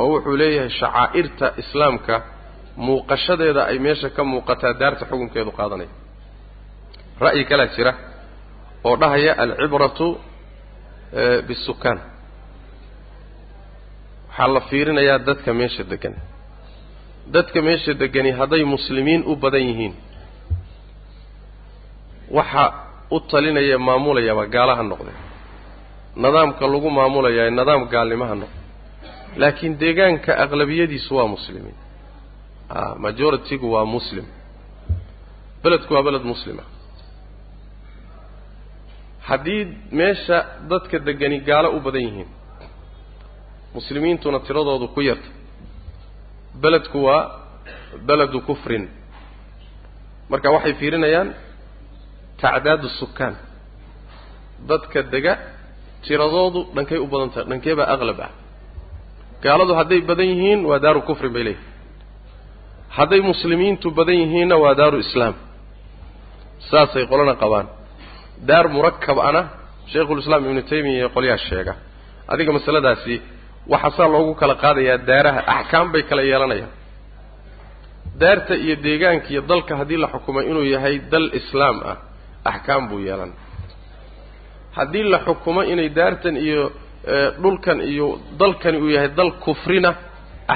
[0.00, 2.14] oo wuxuu leeyahay shacaa'irta islaamka
[2.86, 5.90] muuqashadeeda ay meesha ka muuqataa daarta xukunkeedu qaadanaya
[7.24, 7.92] ra'yi kalaa jira
[8.88, 10.06] oo dhahaya alcibratu
[11.48, 11.98] bisukaan.
[14.28, 16.14] Waxaa la fiirinayaa dadka meesha degan
[17.34, 19.94] dadka meesha degani hadday muslimiin u badan yihiin
[22.36, 22.64] waxa
[23.10, 25.12] u talinaya maamulayaaba gaalaha noqde
[26.22, 28.58] nidaamka lagu maamulayaa nidaam gaalnimaha noqde
[29.40, 31.76] laakiin deegaanka aqlabiyadiisu waa muslimiin.
[32.78, 34.24] A majority-gu waa muslim.
[35.62, 36.62] Beledku waa beled muslima
[39.28, 39.62] haddii
[39.98, 40.38] meesha
[40.70, 42.28] dadka degani gaalo u badan yihiin.
[43.76, 45.28] Muslimiintuna tiradoodu ku yarta
[46.62, 47.22] beledku waa
[48.08, 48.84] beledu kufrin.
[50.30, 51.28] Marka waxay fiirinayaan
[52.42, 53.34] tacdaadu sukaan
[54.70, 55.34] dadka dega
[56.04, 58.32] tiradoodu dhankay u badan tahay dhankee baa aqlab ah.
[59.44, 61.70] Gaaladu hadday badan yihiin waa daaru kufrin bay leeyihiin
[62.96, 65.34] hadday muslimiintu badan yihiinna waa daaru islaam.
[66.70, 67.66] Saasay qolana qabaan
[68.48, 69.42] daar murakab ana
[69.92, 71.74] shaykhulislaam ibnu taymiya iyo qolyaha sheega.
[72.32, 73.14] Adiga masaladaasi
[73.72, 76.70] waxaa saa loogu kala qaadayaa daaraha axkaam bay kala yeelanayaan.
[78.22, 81.96] Daarta iyo deegaanka iyo dalka haddii la xukumay inuu yahay dal islaam ah
[82.50, 83.30] axkaam buu yeelan.
[84.76, 86.62] Haddii la xukumo inay daartan iyo
[87.42, 88.06] dhulkan iyo
[88.40, 89.90] dalkani uu yahay dal kufrina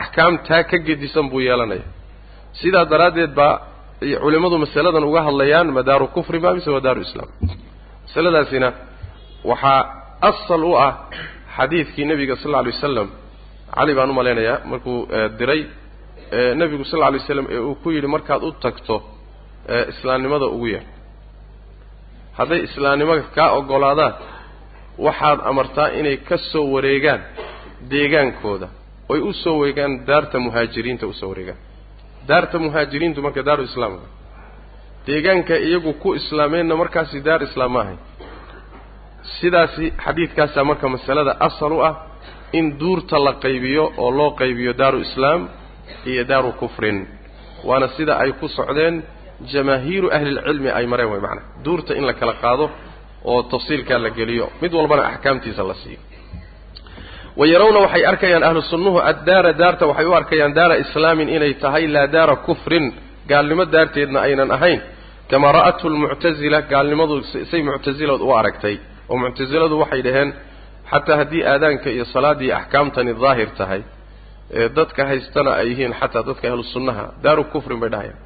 [0.01, 1.83] axkaam taa ka gedisan buu yeelanaya.
[2.61, 3.55] Sidaa daraaddeed baa
[4.23, 7.29] culimmadu masaladan uga hadlayaan ma daaru kufri ba mise waa daaru islaam
[8.07, 8.69] masaladaasina
[9.51, 9.81] waxaa
[10.31, 10.93] asal u ah
[11.57, 13.09] xadiidkii nebiga sal alla alay wasalam
[13.77, 14.99] cali baan u malaynayaa markuu
[15.39, 15.61] diray
[16.61, 18.97] nebigu sal alla alay waslam ee uu ku yidhi markaad u tagto
[19.93, 20.85] islaamnimada ugu yar.
[22.39, 24.15] Hadday islaamnimada kaa oggolaadaan
[25.07, 27.21] waxaad amartaa inay ka soo wareegaan
[27.93, 28.69] deegaankooda.
[29.13, 31.59] Oy u soo wareegaan daarta muhaajiriinta u soo wareegaan.
[32.29, 34.07] Daarta muhaajiriintu marka daaru islaamka
[35.07, 37.99] deegaanka iyagu ku islaameenna markaasi daar islaam ma ahayn
[39.41, 41.95] sidaasi xadiidkaasaa marka masalada asal u ah
[42.59, 45.41] in duurta la qaybiyo oo loo qaybiyo daaru islaam
[46.11, 46.99] iyo daaru kufrin.
[47.69, 48.95] Waana sida ay ku socdeen
[49.53, 52.65] jamaahiiru ahlilcilmi ay mareen way macnaa duurta in la kala qaado
[53.31, 54.47] oo tafsiilkaa la geliyo.
[54.63, 55.99] Mid walbana axkaamtiisa la siiyo.
[57.39, 61.85] Wa yarawna waxay arkayaan ahlu sunnuhu addaara daarta waxay u arkayaan daara islaamin inay tahay
[61.95, 62.87] laa daara kufrin.
[63.31, 64.81] Gaalnimo daarteedna aynan ahayn
[65.31, 67.15] kamaa ra'athu lmuctasila gaalnimadu
[67.51, 68.77] say muctasilad u aragtay
[69.11, 70.31] oo muctasiladu waxay dhaheen
[70.91, 73.83] xataa haddii aadaanka iyo salaaddii axkaamtani daahir tahay
[74.61, 78.19] ee dadka haystana ay yihiin xataa dadka ahlu sunnaha daaru kufrin bay dhahayaan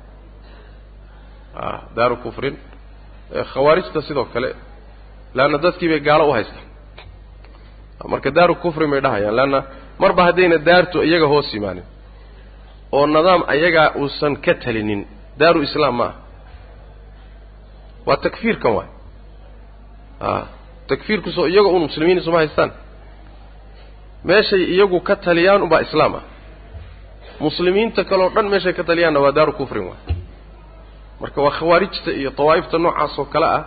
[1.98, 2.54] daaru kufrin
[3.52, 4.50] khawaarijta sidoo kale
[5.36, 6.66] leanna dadkii bay gaalo u haystaan
[8.12, 9.60] marka daaru kufrin bay dhahayaan leanna
[10.02, 11.84] marba haddayna daartu iyaga hoos yimaanin
[12.96, 15.00] oo nidaam ayagaa uusan ka talinin
[15.40, 16.19] daaru islaam ma aha
[18.06, 18.88] waa takfiirkan waay.
[20.20, 20.46] A
[20.90, 22.70] takfiirkusoo iyaga un muslimiin isuma haystaan.
[24.28, 26.22] Meeshay iyagu ka taliyaan unbaa islaam ah.
[27.44, 30.02] Muslimiinta kaleo dhan meeshay ka taliyaanna waa daaru kufrin waay.
[31.20, 33.62] Marka waa khawaarijta iyo dawaa'ifta noocaas oo kale ah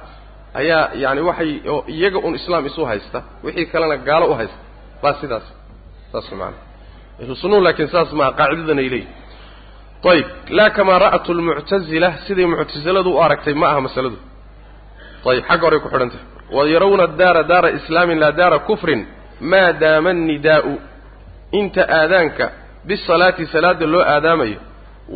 [0.60, 4.58] ayaa yani waxay oo iyaga un islaam isu haysta wixii kalena gaalo u haysta.
[5.02, 5.46] Baa sidaas
[6.12, 6.58] saas maana
[7.22, 9.23] ahlu sunnuhu laakiin saas maaha qaacidadan ay leeyihiin
[10.12, 14.18] ayib laa kamaa ra'atu lmuctazila siday muctasiladu u aragtay ma aha masaladu.
[15.30, 16.26] Ayib xagga horey ku xidhan tahay.
[16.56, 19.02] Wa yarawna daara daara islaamin laa daara kufrin
[19.52, 20.74] maa daama annidaa'u
[21.60, 22.46] inta aadaanka
[22.88, 24.60] bisalaati salaada loo aadaamayo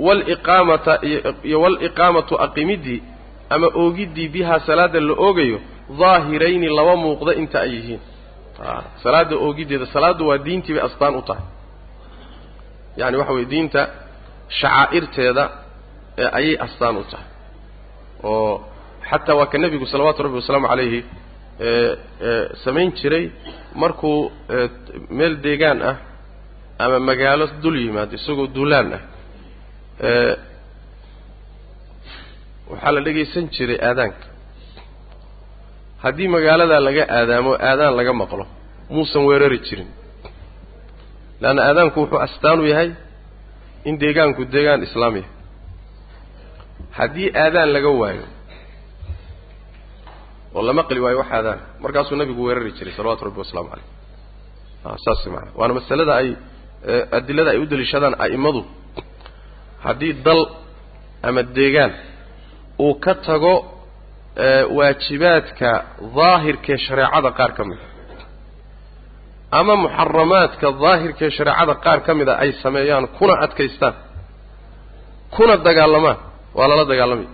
[0.06, 0.94] waaliqaamata
[1.48, 3.00] iyo waaliqaamatu aqimiddii
[3.50, 5.60] ama oogiddii bihaa salaada la oogayo
[6.00, 8.00] daahirayni laba muuqda inta ay yihiin.
[9.04, 11.46] Salaada oogiddeeda salaaddu waa diintii bay astaan u tahay.
[13.00, 13.82] Yani waxa weye diinta
[14.60, 15.44] shacaa'irteeda
[16.22, 17.28] ee ayay astaan u tahay.
[18.24, 18.54] Oo
[19.10, 21.00] xataa waa ka nebigu salawaatu rabbi wasalaamu calayhi
[22.64, 23.26] samayn jiray
[23.82, 24.18] markuu
[25.18, 25.96] meel deegaan ah
[26.84, 29.02] ama magaalo dul yimaado isagoo duulaan ah
[32.72, 34.26] waxaa la dhegaysan jiray aadaanka.
[36.04, 38.46] Haddii magaaladaa laga aadaamo aadaan laga maqlo
[38.94, 39.90] muusan weerari jirin.
[41.42, 42.90] Leanna aadaanku wuxuu astaan u yahay
[43.90, 45.28] in deegaanku deegaan islaamiya
[46.98, 48.26] haddii aadaan laga waayo
[50.56, 53.88] oo la maqli waayo wax aadaan markaasuu nabigu weerari jiray salawatu rabbi wasalaamu caleyh
[55.06, 56.30] saas maana waana masalada ay
[57.18, 58.62] adilada ay u daliishadaan a'immadu.
[59.86, 60.42] Haddii dal
[61.28, 61.92] ama deegaan
[62.86, 63.54] uu ka tago
[64.78, 65.70] waajibaadka
[66.18, 67.86] daahirkee shareecada qaar ka mida
[69.60, 73.94] ama muxaramaadka daahirkee shareecada qaar ka mida ay sameeyaan kuna adkaystaan
[75.36, 76.18] kuna dagaalamaan
[76.58, 77.30] waa lala dagaalamaya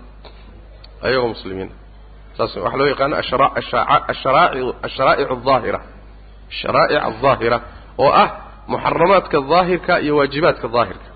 [1.06, 1.71] ayagoo muslimiina
[2.38, 3.15] saas waxaa loo yaqaano
[4.13, 5.80] asharaa'ic aldaahira
[6.52, 7.58] asharaa'ic aldaahira
[8.04, 8.30] oo ah
[8.71, 11.08] muxaramaadka daahirka iyo waajibaadka daahirka.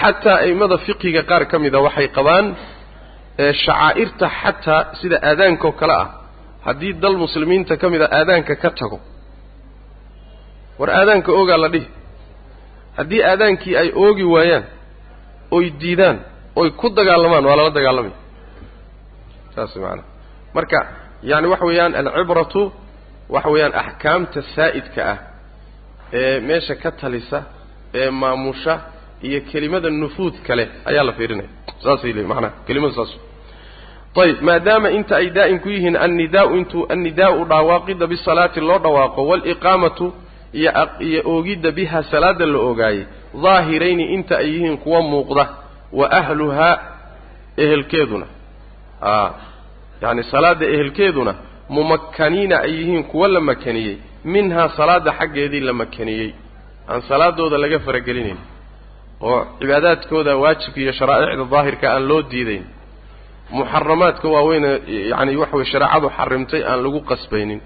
[0.00, 2.46] Xataa a'immada fiqiga qaar ka mida waxay qabaan
[3.64, 6.08] shacaa'irta xataa sida aadaankaoo kale ah
[6.66, 8.98] haddii dal muslimiinta ka mid a aadaanka ka tago
[10.78, 11.86] war aadaanka oogaa la dhihi.
[12.96, 14.64] Haddii aadaankii ay oogi waayaan
[15.56, 16.18] oy diidaan
[16.60, 18.16] oy ku dagaalamaan waa lala dagaalamaya
[19.54, 20.04] saas macanaa
[20.56, 20.78] marka
[21.30, 22.62] yaani waxa weeyaan alcibratu
[23.34, 25.18] waxa weeyaan axkaamta saa'idka ah
[26.20, 27.38] ee meesha ka talisa
[28.00, 28.74] ee maamusha
[29.26, 31.48] iyo kelimada nufuud kale ayaa la fiirinaya.
[31.84, 33.12] Saasay leeyiin macnaha kelimadu saas.
[34.22, 40.06] Ayib maadaama inta ay daa'im ku yihiin annidaau intuu annidaa'u dhawaaqidda bisalaati loo dhawaaqo waaliqaamatu
[40.52, 43.04] iyo oogidda biha salaada la ogaayey
[43.42, 45.44] daahirayni inta ay yihiin kuwa muuqda
[45.92, 46.78] wa ahluhaa
[47.56, 48.26] ehelkeeduna.
[49.02, 49.30] A
[50.02, 51.34] yacni salaadda ehelkeeduna
[51.68, 56.30] mumakkaniina ay yihiin kuwa la makaniyey minhaa salaadda xaggeedii la makaniyey.
[56.88, 58.38] Aan salaadooda laga faragelinayn
[59.20, 62.64] oo cibaadaadkooda waajibka iyo sharaa'icda daahirka aan loo diidayn.
[63.50, 64.70] Muxaramaadka waaweyne
[65.10, 67.60] yacani waxa weye shareecadu xarimtay aan lagu qasbaynin.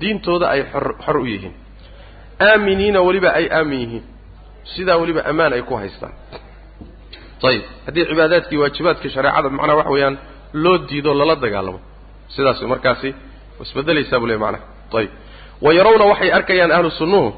[0.00, 1.52] Diintooda ay xor xor u yihiin
[2.48, 4.04] aaminiina weliba ay aamin yihiin.
[4.74, 6.12] Sidaa weliba ammaan ay ku haystaan.
[7.48, 10.16] Ayib haddii cibaadaadkii waajibaadka shareecada macnaha waxa weeyaan
[10.64, 11.80] loo diido lala dagaalamo.
[12.34, 13.08] Sidaas markaasi
[13.62, 14.64] isbedelaysaa buu ley macnaha
[14.98, 15.10] ayib
[15.64, 17.28] wa yarawna waxay arkayaan ahlu sunnuhu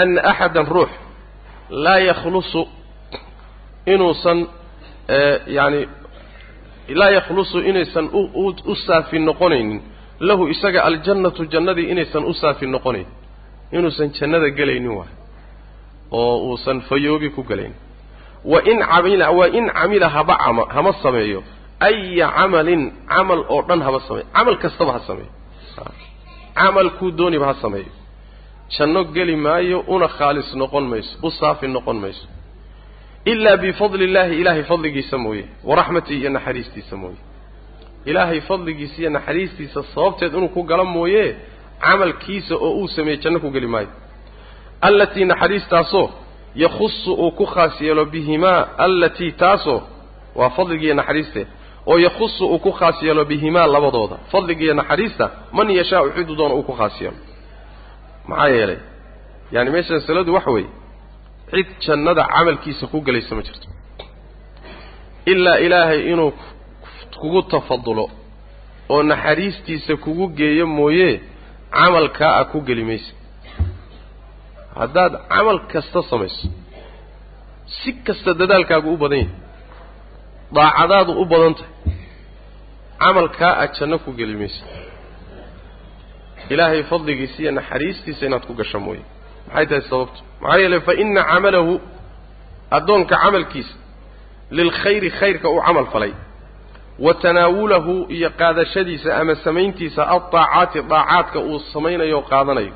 [0.00, 0.90] ana axadan ruux
[1.84, 2.62] laa yakhlusu
[3.92, 4.38] inuusan
[5.56, 5.80] yaani
[7.00, 8.06] laa yakhlusu inaysan
[8.70, 9.80] u saafi noqonaynin.
[10.28, 13.06] Lahu isaga aljannatu jannadii inaysan u saafi noqonayn
[13.72, 15.12] inuusan jannada gelaynin waay
[16.10, 17.76] oo uusan fayoobi ku gelaynin
[18.44, 21.42] wa in camila wa in camila haba cama hama sameeyo.
[21.80, 24.26] Aya camalin camal oo dhan haba sameeyo.
[24.36, 25.30] Camal kastaba ha sameeyo.
[26.54, 27.92] Camalkuu dooniba ha sameeyo.
[28.78, 32.26] Janno geli maayo una khaalis noqon mayso u saafi noqon mayso.
[33.24, 37.16] Ilaa bifadli illaahi ilaahay fadligiisa mooye waraxmatihi iyo naxariistiisa mooye.
[38.10, 41.24] Ilaahay fadligiisa iyo naxariistiisa sababteed inuu ku galo mooye
[41.84, 43.88] camalkiisa oo uu sameeyey janno ku geli maayo.
[44.80, 46.06] Allatii naxariistaasoo
[46.54, 49.80] yakhusu uu ku khaas yeelo bihimaa allatii taasoo
[50.38, 51.42] waa fadligiiyo naxariiste
[51.86, 54.16] oo yakhusu uu ku khaas yeelo bihimaa labadooda.
[54.32, 57.16] Fadligiiyo naxariista man yashaau ciduu doona uu ku khaas yeelo.
[58.28, 58.78] Maxaa yeelay?
[59.52, 60.68] Yaani meesha masaladu waxa weeye
[61.50, 63.68] cid jannada camalkiisa ku gelaysa ma jirto.
[65.26, 66.32] Ilaa ilaahay inuu
[67.20, 68.10] kugu tafadulo
[68.88, 71.20] oo naxariistiisa kugu geeyo mooye
[71.78, 73.12] camalkaa a ku geli maysa
[74.80, 76.46] haddaad camal kasta samayso
[77.78, 79.34] si kasta dadaalkaagu u badan yahay
[80.56, 81.72] daacadaadu u badan tahay
[83.02, 84.62] camalkaa aad janno ku geli maysa
[86.52, 89.02] ilaahay fadligiisa iyo naxariistiisa inaad ku gasho mooye.
[89.48, 90.20] Maxay tahay sababtu?
[90.42, 91.72] Maxaa yeelay fa ina camalahu
[92.76, 93.74] addoonka camalkiisa
[94.56, 96.12] lilkhayri khayrka uu camal falay
[96.98, 102.72] wa tanaawulahu iyo qaadashadiisa ama samayntiisa aldaacaati daacaadka uu samaynayo qaadanayo.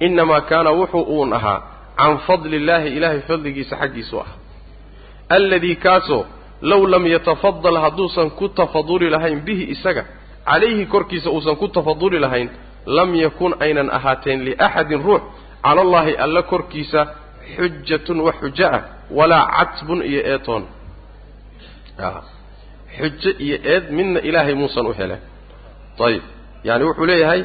[0.00, 1.62] Innamaa kaana wuxuu uun ahaa
[1.96, 4.26] can fadli illaahi ilaahay fadligiisa xaggiisu ah.
[5.28, 6.26] Alladii kaasoo
[6.62, 10.04] low lam yatafadal hadduusan ku tafaduli lahayn bihi isaga
[10.44, 12.50] calayhi korkiisa uusan ku tafaduli lahayn
[12.86, 15.22] lam yakun aynan ahaateen liaxadin ruux
[15.62, 17.06] cala allaahi alla korkiisa
[17.56, 20.64] xujatun wax xujo ah walaa catbun iyo eetoon
[22.98, 25.22] xujo iyo eed midna ilaahay muusan u heleen
[26.06, 26.24] ayib
[26.66, 27.40] yaani wuxuu leeyahay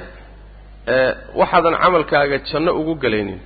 [1.39, 3.39] waxaadan camalkaaga janno ugu gelaynin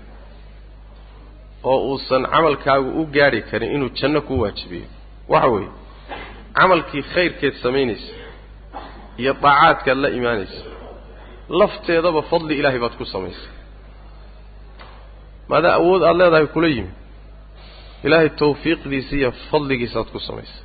[1.71, 4.87] oo uusan camalkaagu u gaadhi karin inuu janno ku waajibiyo.
[5.31, 5.69] Waxa weeye
[6.57, 8.13] camalkii khayrkeed samaynaysa
[9.21, 10.59] iyo daacaadkaad la imaanaysa
[11.59, 13.49] lafteedaba fadli ilaahay baad ku samaysay
[15.49, 16.91] maadaa awood aada leedahay kula yimi
[18.05, 20.61] ilaahay tawfiiqdiisa iyo fadligiisaaad ku samaysay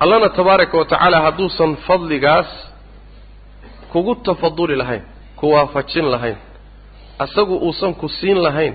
[0.00, 2.50] allana tabaaraka wa tacaala hadduusan fadligaas
[3.92, 5.02] kugu tafaduli lahayn
[5.38, 6.36] ku waafajin lahayn
[7.24, 8.74] asagu uusan ku siin lahayn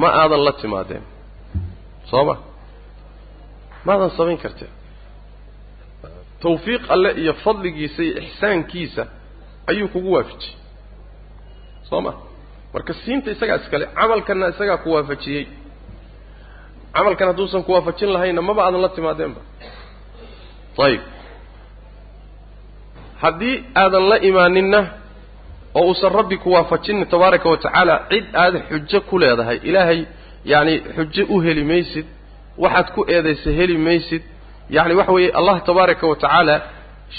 [0.00, 1.02] ma aadan la timaadeen.
[2.10, 2.36] Soo ma
[3.86, 4.70] maadan samayn karteen
[6.42, 9.02] tawfiiq alle iyo fadligiisa iyo ixsaankiisa
[9.70, 10.56] ayuu kugu waafajiyey.
[11.88, 12.12] Soo ma
[12.74, 15.44] marka siinta isagaa iskale camalkanna isagaa ku waafajiyey.
[16.94, 19.40] Camalkan hadduusan ku waafajin lahaynna maba aadan la timaadeenba
[20.86, 21.00] ayib
[23.22, 24.80] haddii aadan la imaaninna
[25.78, 30.00] oo uusan rabbi ku waafajinin tabaaraka wa tacaala cid aad xujo ku leedahay ilaahay
[30.52, 32.06] yacni xujo u heli maysid
[32.62, 34.22] waxaad ku eedaysa heli maysid
[34.76, 36.54] yacni waxa weeye allah tabaaraka wa tacaala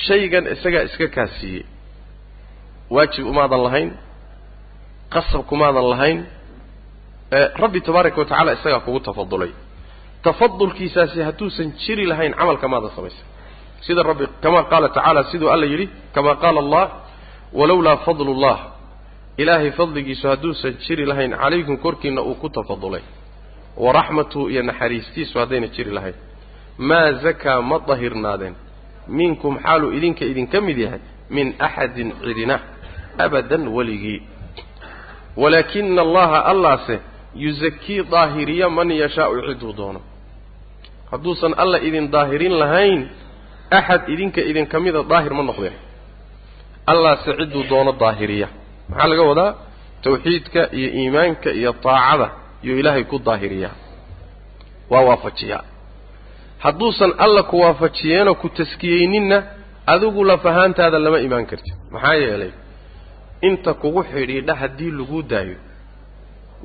[0.05, 1.63] shaygan isagaa iska kaasiiyey
[2.95, 3.89] waajib umaadan lahayn
[5.13, 6.19] qasab kumaadan lahayn
[7.63, 9.51] rabbi tabaaraka wa tacala isagaa kugu tafadulay.
[10.25, 13.23] Tafadulkiisaasi hadduusan jiri lahayn camalka maadan samaysa
[13.85, 16.85] sida rabbi kama qaala tacaala siduu alla yidhi kama qaala allah
[17.59, 18.59] walowlaa fadlu llah
[19.41, 23.01] ilaahay fadligiisu hadduusan jiri lahayn calaykum korkiina uu ku tafadulay.
[23.83, 26.13] Waraxmatuhu iyo naxariistiisu haddayna jiri lahayn.
[26.77, 28.55] Maa zakaa ma dahirnaadeen.
[29.07, 30.99] Minkum xaaluu idinka idinka mid yahay
[31.35, 32.55] min axadin cidina
[33.25, 34.19] abadan weligii.
[35.37, 36.99] Walaakina allaha allaase
[37.35, 40.01] yusakii daahiriya man yashaau ciduu doono.
[41.11, 43.01] Hadduusan alla idin daahirin lahayn
[43.77, 45.73] axad idinka idinka mida daahir ma noqdeen
[46.91, 48.47] allaase cidduu doono daahiriya
[48.89, 49.51] maxaa laga wadaa
[50.03, 52.27] tawxiidka iyo iimaanka iyo taacada
[52.65, 53.75] yuu ilaahay ku daahiriyaa
[54.91, 55.63] waa waafajiyaa
[56.63, 59.37] hadduusan alla ku waafajiyeenoo ku taskiyeyninna
[59.93, 62.51] adigu lafahaantaada lama imaan kartid maxaa yeelay
[63.47, 65.57] inta kugu xidhiidha haddii lagu daayo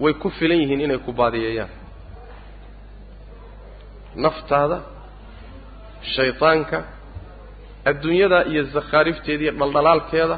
[0.03, 1.71] way ku filan yihiin inay ku baadiyeeyaan
[4.25, 4.79] naftaada
[6.14, 6.79] shaydaanka
[7.90, 10.37] adduunyada iyo zakhaarifteeda dhaldhalaalkeeda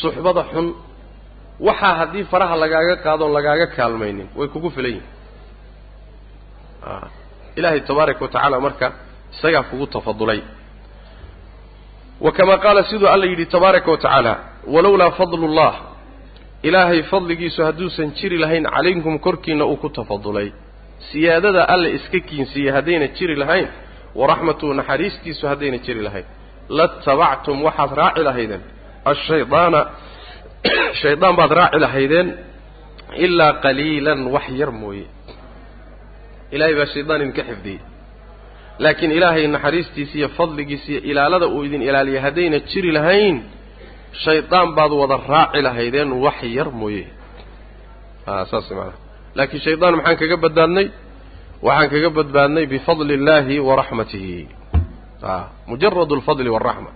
[0.00, 0.66] suxbada xun
[1.66, 5.08] waxaa haddii faraha lagaaga qaadoon lagaaga kaalmaynin way kugu filan yihiin
[7.58, 8.86] ilaahay tabaaraka wa tacaala marka
[9.34, 10.40] isagaa kugu tafadulay.
[12.24, 14.32] Wa kamaa qaala siduu alla yidhi tabaaraka wa tacaala
[14.74, 15.74] walowlaa fadlu llah
[16.68, 20.48] ilaahay fadligiisu hadduusan jiri lahayn calaykum korkiina uu ku tafadulay.
[21.12, 23.68] Siyaadada alle iska kiinsiiyey haddayna jiri lahayn
[24.14, 26.26] waraxmatuhu naxariistiisu haddayna jiri lahayn
[26.68, 28.62] latabactum waxaad raaci lahaydeen.
[29.04, 29.86] Ashaydaana
[31.02, 32.28] shaydaan baad raaci lahaydeen
[33.16, 35.06] ilaa qaliilan wax yar mooye.
[36.52, 37.80] Ilaahay baa shaydaan idinka xifdiyey.
[38.78, 43.42] Laakiin ilaahay naxariistiisa iyo fadligiisa iyo ilaalada uu idin ilaaliya haddayna jiri lahayn
[44.24, 47.06] shaydaan baad wada raaci lahaydeen wax yar mooye.
[48.26, 49.02] A saas maanaa
[49.34, 50.86] laakiin shaydaan maxaan kaga badbaadnay
[51.66, 54.40] waxaan kaga badbaadnay bifadli illaahi wa raxmatihi.
[55.22, 55.34] A
[55.70, 56.90] mujarad alfadli waalraxma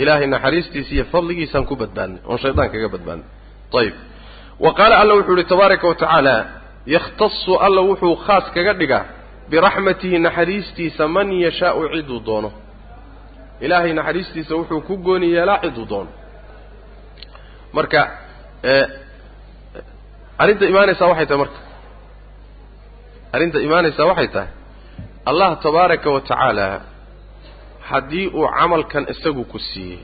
[0.00, 3.26] ilaahay naxariistiisa iyo fadligiisaan ku badbaadnay oon shaydaan kaga badbaadnay.
[3.80, 3.94] Ayib
[4.64, 6.36] wa qaala alla wuxuu yihi tabaaraka wa tacaala
[6.96, 9.04] yakhtasu alla wuxuu khaas kaga dhigaa
[9.50, 12.50] biraxmatihi naxariistiisa man yashaau ciduu doono.
[13.64, 16.10] Ilaahay naxariistiisa wuxuu ku gooni yeelaa ciduu doono.
[17.76, 18.00] Marka
[20.42, 21.58] arrinta imaanaysaa waxay tahay marka
[23.34, 24.50] arrinta imaanaysaa waxay tahay
[25.30, 26.66] allah tabaaraka wa tacaala
[27.90, 30.00] haddii uu camalkan isagu ku siiyey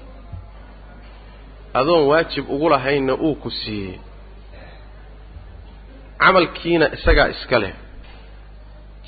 [1.81, 3.97] adoon waajib ugu lahaynna uu ku siiyey
[6.23, 7.75] camalkiina isagaa iska leh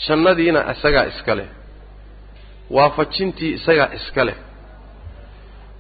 [0.07, 1.49] jannadiina isagaa iska leh
[2.77, 4.37] waafajintii isagaa iska leh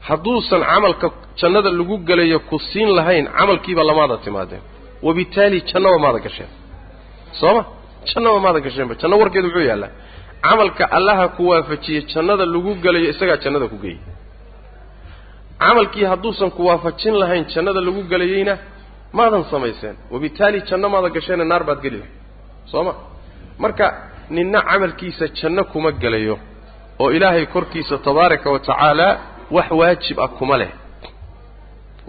[0.08, 1.06] hadduusan camalka
[1.40, 4.62] jannada lagu gelayo ku siin lahayn camalkiiba lamaada timaadeen
[5.06, 6.50] wabitaali jannaba maada gasheen
[7.40, 7.62] soo ma
[8.10, 9.90] jannaba maada gasheenba janno warkeedu muxuu yaallaa.
[10.46, 14.00] Camalka allaha ku waafajiyey jannada lagu gelayo isagaa jannada ku geeyey
[15.62, 18.54] camalkii hadduusan ku waafajin lahayn jannada lagu gelayeyna
[19.18, 19.96] maadan samayseen.
[20.12, 22.12] Wabitaali janno maada gasheene naar baad geli lahay
[22.70, 22.92] soo ma?
[23.62, 23.86] Marka
[24.36, 26.36] ninna camalkiisa janno kuma gelayo
[27.02, 29.06] oo ilaahay korkiisa tabaaraka wa tacaala
[29.56, 30.70] wax waajib ah kuma leh.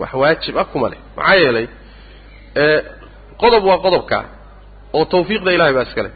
[0.01, 0.99] Wax waajib ah kuma leh.
[1.17, 1.67] Maxaa yeelay
[3.41, 4.17] qodob waa qodobka
[4.97, 6.13] oo tawfiiqda ilahay baa iska leh.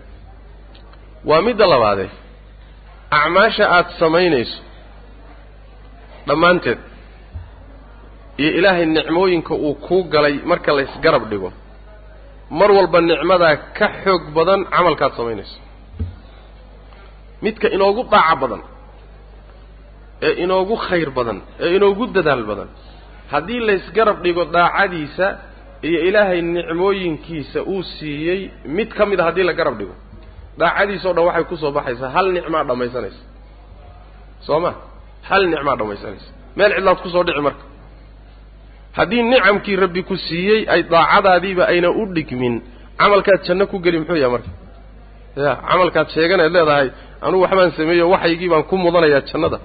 [1.30, 2.10] Waa midda labaadee
[3.20, 4.60] acmaasha aada samaynayso
[6.28, 6.80] dhammaanteed
[8.42, 11.50] iyo ilaahay nicmooyinka uu kuu galay marka laysgarab dhigo
[12.60, 15.58] mar walba nicmadaa ka xoog badan camalkaad samaynayso.
[17.44, 18.62] Midka inoogu daaco badan
[20.28, 22.70] ee inoogu khayr badan ee inoogu dadaal badan
[23.34, 25.28] haddii laysgarab dhigo daacadiisa
[25.82, 29.96] iyo ilaahay nicmooyinkiisa uu siiyey mid ka mid a haddii la garab dhigo.
[30.60, 33.22] Daacadiisa o dhan waxay ku soo baxaysaa hal nicmaa dhammaysanaysa.
[34.48, 34.72] Soo ma?
[35.30, 36.30] Hal nicmaa dhammaysanaysa.
[36.58, 37.64] Meel cidlaad ku soo dhici marka.
[38.98, 42.56] Haddii nicamkii rabbi ku siiyey ay daacadaadiiba ayna u dhigmin
[43.00, 44.50] camalkaad janno ku geli muxuu yahay marka?
[45.44, 46.88] Ya camalkaad sheeganayd leedahay
[47.26, 49.60] anugu waxbaan sameeyo waxaygii baan ku mudanayaa jannada.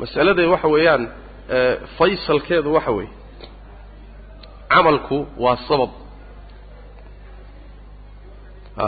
[0.00, 1.02] Masalada waxa weeyaan
[1.98, 3.10] faysalkeedu waxa weeye
[4.72, 5.90] camalku waa sabab.
[8.78, 8.86] A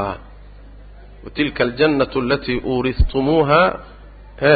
[1.24, 3.60] watilka aljannatu alatii uurihtumuuha
[4.42, 4.54] he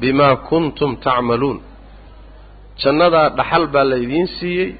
[0.00, 1.58] bima kuntum tacmaluun
[2.82, 4.70] jannadaa dhaxal baa laydiin siiyey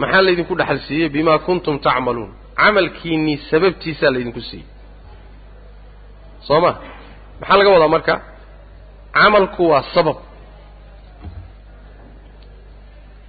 [0.00, 1.08] maxaa laydinku dhaxal siiyey?
[1.14, 2.30] Bimaa kuntum tacmaluun
[2.60, 4.66] camalkiinnii sababtiisaa laydinku siiyey.
[6.46, 6.70] Soo ma?
[7.40, 8.14] Maxaa laga wadaa marka?
[9.18, 10.18] Camalku waa sabab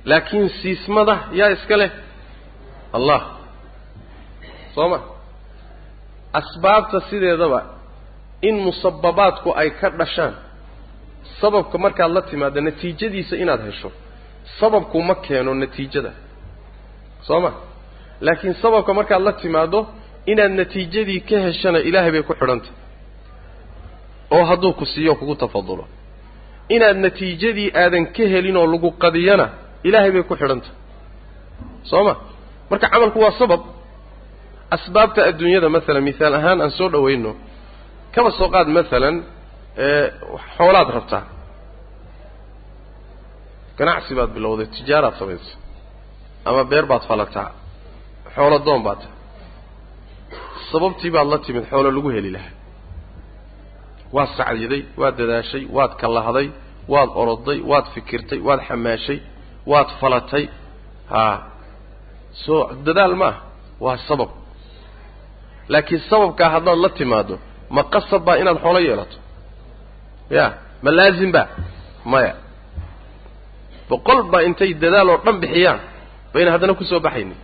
[0.06, 1.92] laakiin siismada yaa iska leh.
[2.94, 3.22] Allah.
[4.76, 5.00] Soo ma?
[6.34, 7.60] Asbaabta sideedaba
[8.42, 10.34] in musababaadku ay ka dhashaan
[11.42, 13.92] sababka markaad la timaado natiijadiisa inaad hesho
[14.60, 16.12] sababku ma keeno natiijada.
[17.28, 17.52] Soo ma?
[18.22, 19.80] Laakiin sababka markaad la timaado
[20.26, 22.72] inaad natiijadii ka heshana ilaahay bay ku xidhantay.
[24.32, 25.86] Oo hadduu ku siiyo kugu tafadulo
[26.70, 29.48] inaad natiijadii aadan ka helin oo lagu qadiyana
[29.88, 30.74] ilaahay bay ku xidhantay
[31.90, 32.14] soo ma
[32.70, 33.62] marka camalku waa sabab.
[34.76, 37.32] Asbaabta adduunyada maalan mihaal ahaan aan soo dhawayno
[38.14, 39.16] kaba soo qaad maalan
[40.56, 41.24] xoolaad rabtaa
[43.78, 45.56] ganacsi baad bilowday tijaaraad samaysay
[46.50, 47.50] ama beer baad falataa
[48.36, 49.18] xoolo doon baad tahay.
[50.72, 52.56] Sababtii baad la timid xoolo lagu heli lahaa.
[54.16, 56.48] Waad sacdiday waad dadaashay waad kallahday
[56.94, 59.18] waad oroday waad fikirtay waad xamaashay
[59.72, 60.46] waad falatay.
[61.14, 61.38] Haa
[62.44, 63.36] soo dadaal ma ah
[63.84, 64.30] waa sabab.
[65.72, 67.36] Laakiin sababkaa haddaad la timaado
[67.76, 69.18] ma qasab baa inaad xoolo yeelato?
[70.38, 70.46] Ya
[70.84, 71.44] ma laazim ba
[72.12, 72.34] maya.
[73.90, 75.80] Boqol baa intay dadaal oo dhan bixiyaan
[76.34, 77.38] bayna haddana ku soo baxaynin.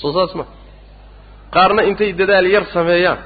[0.00, 0.44] Soo saas ma.
[1.54, 3.18] Qaarna intay dadaal yar sameeyaan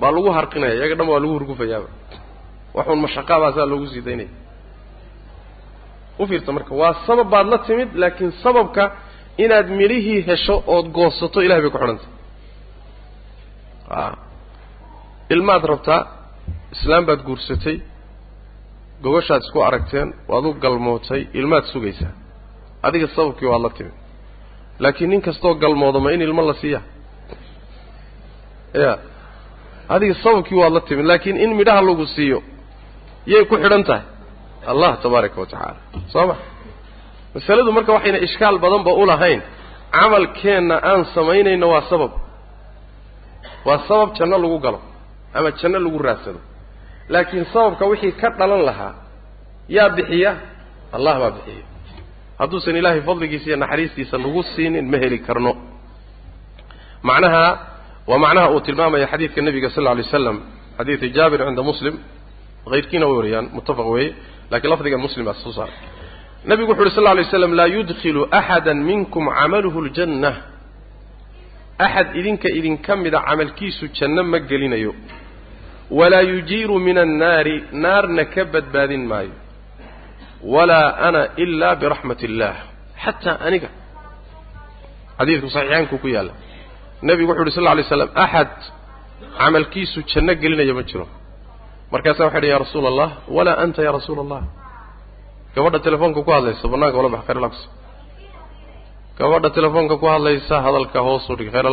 [0.00, 1.88] baa lagu harqinaya iyaga dhan waa lagu hurgufayaaba
[2.76, 4.30] waxuun mashaqaabaa saa loogu sii daynaya
[6.18, 8.82] u fiirsa marka waa sabab baad la timid laakiin sababka
[9.44, 12.08] inaad midhihii hesho ood goosato ilahay bay ku xidhantay.
[13.98, 14.00] A
[15.34, 16.00] ilmaad rabtaa
[16.74, 17.76] islaam baad guursatay
[19.04, 22.12] gogoshaad isku aragteen waad u galmootay ilmaad sugaysaa
[22.86, 23.94] adiga sababkii waad la timid.
[24.82, 26.80] Laakiin nin kastoo galmoodo ma in ilmo la siiya.
[28.84, 28.92] Ya
[29.94, 32.38] adiga sababkii waad la timid laakiin in midhaha lagu siiyo
[33.32, 34.04] yay ku xidhan tahay
[34.66, 35.76] allah tabaaraka wa tacaala.
[36.12, 36.36] Soo ma?
[37.34, 39.40] Masaladu marka waxayna ishkaal badanba u lahayn.
[39.92, 42.12] Camalkeenna aan samaynayno waa sabab.
[43.66, 44.80] Waa sabab janno lagu galo
[45.34, 46.40] ama janno lagu raadsado.
[47.12, 48.94] Laakiin sababka wixii ka dhalan lahaa
[49.76, 50.32] yaa bixiya
[50.96, 51.64] allah baa bixiya.
[52.40, 55.52] Hadduusan ilaahay fadligiisa iyo naxariistiisa nagu siinin ma heli karno.
[57.02, 57.44] Macnaha
[58.10, 60.36] waa macnaha uu tilmaamaya xadiidka nebiga sal lla alay waslam
[60.78, 61.94] xadiidu jaabir cinda muslim.
[62.72, 64.10] Hayrkiina way wariyaan muttafaq weeye
[64.52, 65.74] lakiin lafdigan muslim baa soo saaray.
[66.48, 70.30] Nebigu wuxu uhi sal lla alay slam laa yudkhilu axada minkum camaluhu ljanna
[71.86, 74.92] axad idinka idinka mida camalkiisu janno ma gelinayo.
[75.98, 79.34] Walaa yujiiru min annaari naarna ka badbaadin maayo.
[80.54, 82.56] Walaa ana ilaa biraxmat illaah
[83.04, 83.68] xataa aniga
[85.18, 86.32] xadiidku saxiixaanku ku yaalla.
[87.06, 88.52] Nebigu wuxu uhi sal lla slam axad
[89.38, 91.06] camalkiisu janno gelinaya ma jiro
[91.92, 94.42] markaasaa waxay dhi ya rasuula allah walaa anta ya rasuula allah
[95.54, 97.62] gabadha telefoonka ku hadlaysa bannaanka wala bax khayr lakus
[99.18, 101.66] gabadha telefoonka ku hadlaysa hadalka hoosu dhig khayr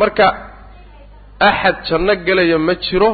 [0.00, 0.26] marka
[1.48, 3.10] axad janno gelaya ma jiro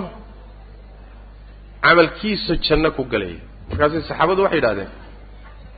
[1.84, 4.91] camalkiisa janno ku gelaya markaasay saxaabadu waxay yidhahdeen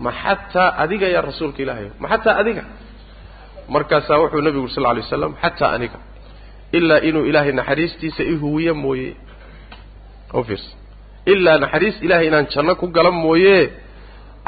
[0.05, 2.65] ma xataa adiga yaa rasuulka ilaahay ma xataa adiga.
[3.69, 5.99] Markaasaa wuxuu nebigu uri sal lla alay waslam xataa aniga
[6.73, 9.11] ilaa inuu ilaahay naxariistiisa i huwiye mooye.
[10.47, 10.71] Fiirsa
[11.33, 13.59] ilaa naxariis ilaahay inaan janno ku gala mooye.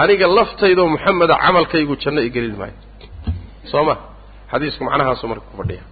[0.02, 2.72] Aniga laftaydoo moxameda camalkaygu janno i gelin maayo.
[3.70, 3.94] Soo ma?
[4.52, 5.82] Xadiisku macnahaasu marka ku fadhiya.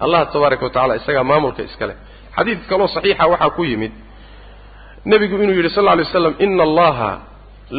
[0.00, 1.96] Allah tabaaraka wa tacala isagaa maamulka iska leh.
[2.36, 3.92] Xadiid kaloo saxiixa waxaa ku yimid
[5.10, 7.10] nebigu inuu yidhi sal lla alay waslam ina allaha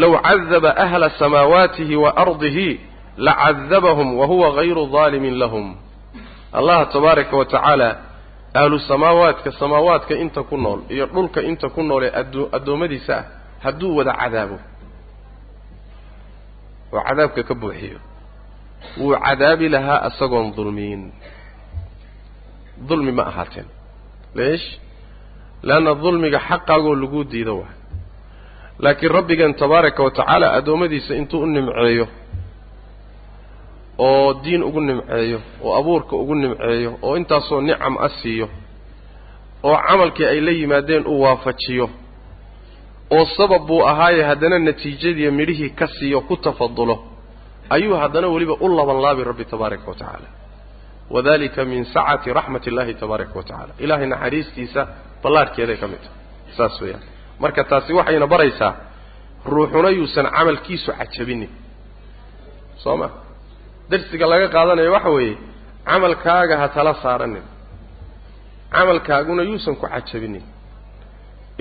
[0.01, 2.79] low cadaba ahla samaawaatihi wa ardihi
[3.17, 5.65] lacadabahum wahuwa hayru daalimin lahum
[6.57, 7.89] allah tabaaraka wa tacaala
[8.53, 13.23] ahlu samaawaadka samaawaadka inta ku nool iyo dhulka inta ku nool ee adoo addoommadiisa ah
[13.63, 14.57] hadduu wada cadaabo
[16.93, 17.99] oo cadaabka ka buuxiyo
[18.99, 21.03] wuu cadaabi lahaa isagoon dulmiyin
[22.89, 23.67] dulmi ma ahaateen.
[24.37, 24.67] Leesh
[25.67, 27.75] leanna dulmiga xaqaagoo lagu diido waay
[28.83, 32.05] laakiin rabbigan tabaaraka wa tacaala addoommadiisa intuu u nimceeyo
[34.07, 38.47] oo diin ugu nimceeyo oo abuurka ugu nimceeyo oo intaasoo nicam a siiyo
[39.67, 41.85] oo camalkii ay la yimaadeen uu waafajiyo
[43.15, 46.95] oo sabab buu ahaaye haddana natiijadiiyo midhihii ka siiyo ku tafadulo
[47.69, 50.27] ayuu haddana weliba u laban laabi rabbi tabaaraka wa tacaala.
[51.09, 54.81] Wadalika min sacati raxmati illahi tabaaraka wa tacala ilaahay naxariistiisa
[55.23, 56.17] ballaarhkeeday ka mid tahay.
[56.57, 57.01] Saas weeyaan.
[57.41, 58.71] Marka taasi waxayna baraysaa
[59.53, 61.49] ruuxuna yuusan camalkiisu cajabinin.
[62.83, 63.07] Soo ma
[63.91, 65.35] darsiga laga qaadanayo waxa weeye
[65.89, 67.45] camalkaaga ha tala saaranin.
[68.75, 70.43] Camalkaaguna yuusan ku cajabinin.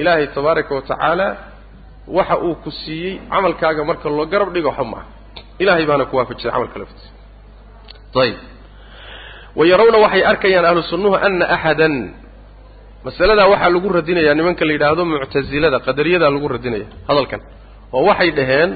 [0.01, 1.26] Ilaahay tabaaraka wa tacaala
[2.16, 5.07] waxa uu ku siiyey camalkaaga marka loo garab dhigo waxa maaha
[5.62, 7.11] ilaahay baana ku waafajiyay camalka laftiisa.
[8.22, 8.39] Ayib.
[9.59, 11.95] Wayarawna waxay arkayaan ahlu sunnuhu ana axadan
[13.07, 17.41] masaladaa waxaa lagu radinayaa nimanka la yidhaahdo muctasilada qadariyadaa lagu radinaya hadalkan.
[17.97, 18.70] Oo waxay dhaheen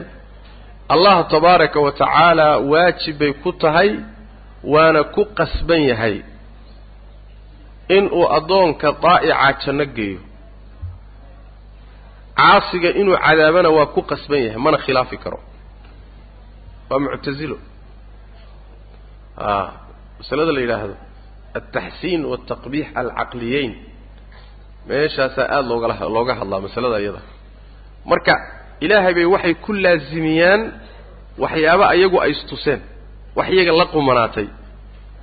[0.89, 3.91] allah tabaaraka wa tacaala waajib bay ku tahay
[4.73, 6.17] waana ku qasban yahay
[7.97, 10.21] inuu addoonka daa'ica janno geeyo.
[12.37, 15.39] Caasiga inuu cadaabana waa ku qasban yahay mana khilaafi karo.
[16.91, 17.57] Waa muctasilo
[19.37, 19.49] a
[20.19, 20.95] masalada la yidhaahdo
[21.59, 23.73] altaxsiin waaltaqbiix alcaqliyeyn.
[24.89, 27.21] Meeshaasaa aada loogala looga hadlaa masalada iyada.
[28.11, 28.35] Marka
[28.85, 30.61] ilaahay bay waxay ku laasimiyaan
[31.43, 32.81] waxyaaba ayagu ay istuseen.
[33.37, 34.47] Wax iyaga la qumanaatay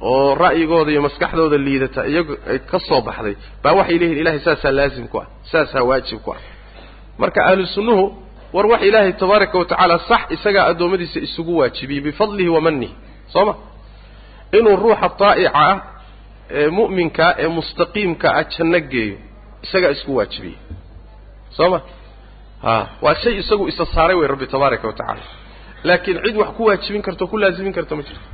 [0.10, 2.34] oo ra'yigooda iyo maskaxdooda liidata iyagu
[2.72, 6.42] ka soo baxday baa waxay leeyihiin ilahay saasaa laasim ku ah saasaa waajib ku ah.
[7.22, 8.04] Marka ahlu sunnuhu
[8.56, 12.96] war wax ilaahay tabaaraka wa tacaala sax isagaa addoommadiisa isugu waajibiyey bifadlihi wa manihi
[13.34, 13.54] soo ma?
[14.58, 15.76] Inuu ruuxa daa'ica ah
[16.60, 19.16] ee mu'minkaa ee mustaqiimka ah janno geeyo
[19.66, 20.58] isagaa isku waajibiyey
[21.58, 21.80] soo ma
[23.02, 25.22] waa shay isagu isa saaray wey rabbi tabaaraka wa tacaala.
[25.84, 28.28] Laakiin cid wax ku waajibin karto ku laazimin karta ma jirto.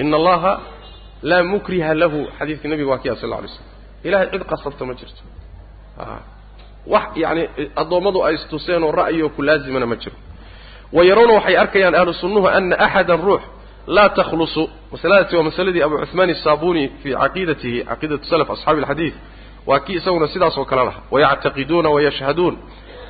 [0.00, 0.52] Ina allaha
[1.22, 2.20] laa mukriha lahu.
[2.38, 3.66] Xadiidka nebiga waa kiya sal lla alay slam
[4.06, 5.22] ilahay cid qasabta ma jirto.
[6.92, 7.44] Wax yacni
[7.80, 10.16] addoommadu ay istuseen oo ra'yi oo ku laazimana ma jiro.
[10.92, 13.40] Wa yarawna waxay arkayaan ahlu sunnuhu ana axadan ruux
[13.86, 14.62] laa takhlusu.
[14.92, 19.14] Masaladaasi waa masaladii abu cuhmaan isaabuni fii caqiidatihi caqiidatu salaf asxaabi alxadiid
[19.68, 22.54] waa kii isaguna sidaas oo kale laha wayactaqiduuna wayashhaduun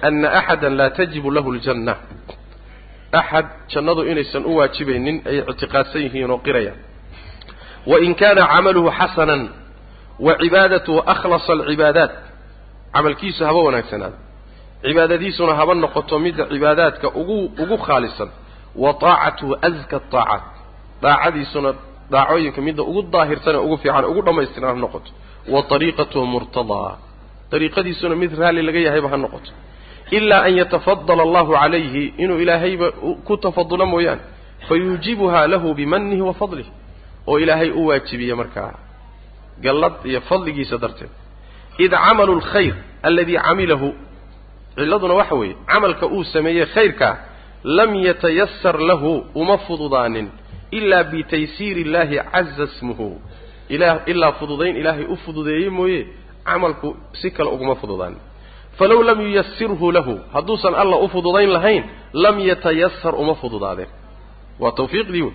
[0.06, 1.94] ana axada laa tajibu lahu ljanna
[3.20, 6.78] axad jannadu inaysan u waajibaynin ay ictiqaadsan yihiin oo qirayaan
[7.90, 9.42] wain kaana camaluhu xasanan
[10.26, 12.12] wa cibaadatuhu akhlasa alcibaadaat.
[12.94, 14.16] Camalkiisu haba wanaagsanaada
[14.84, 18.28] cibaadadiisuna haba noqoto midda cibaadaadka ugu ugu khaalisan.
[18.82, 20.44] Wa taacatuhu aska taacaat.
[21.02, 21.70] Daacadiisuna
[22.12, 25.10] daacooyinka midda ugu daahirsan ee ugu fiican ugu dhammaystiran ha noqoto.
[25.52, 26.92] Wa ariiqatuhu murtadaa.
[27.50, 29.50] Dariiqadiisuna mid raalli laga yahayba ha noqoto
[30.18, 32.86] ilaa an yatafadala allahu calayhi inuu ilaahayba
[33.26, 34.22] ku tafadulo mooyaane
[34.68, 36.66] fayuujibuhaa lahu bimanihi wa fadlih
[37.30, 38.72] oo ilaahay u waajibiya markaa
[39.64, 41.10] gallad iyo fadligiisa darteed
[41.84, 42.74] id camalu lkhayr
[43.08, 43.88] aladii camilahu
[44.76, 47.14] cilladuna waxa weeye camalka uu sameeyey khayrkaa
[47.78, 50.28] lam yatayasar lahu uma fududaanin
[50.78, 53.08] ilaa bitaysiiri illaahi caza smuhu
[54.12, 56.00] ilaa fududayn ilaahay u fududeeyey mooye
[56.48, 56.88] camalku
[57.20, 58.18] si kale uguma fududaanin
[58.78, 60.20] falow lam yuyasirhu lahu.
[60.32, 63.88] Hadduusan alla u fududayn lahayn lam yatayasar uma fududaadeen.
[64.60, 65.32] Waa tawfiiqdii wey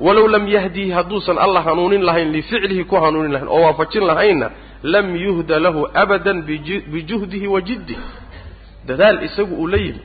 [0.00, 4.50] walow lam yahdihi hadduusan alla hanuunin lahayn lificlihi ku hanuunin lahayn oo waafajin lahaynna
[4.82, 6.42] lam yuhda lahu abadan
[6.92, 7.98] bijuhdihi wa jiddih
[8.86, 10.02] dadaal isagu uu la yimid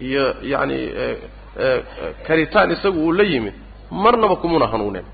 [0.00, 0.78] iyo yacani
[2.26, 3.54] karitaan isagu uu la yimid
[3.90, 5.04] marnaba kumuna hanuuneen.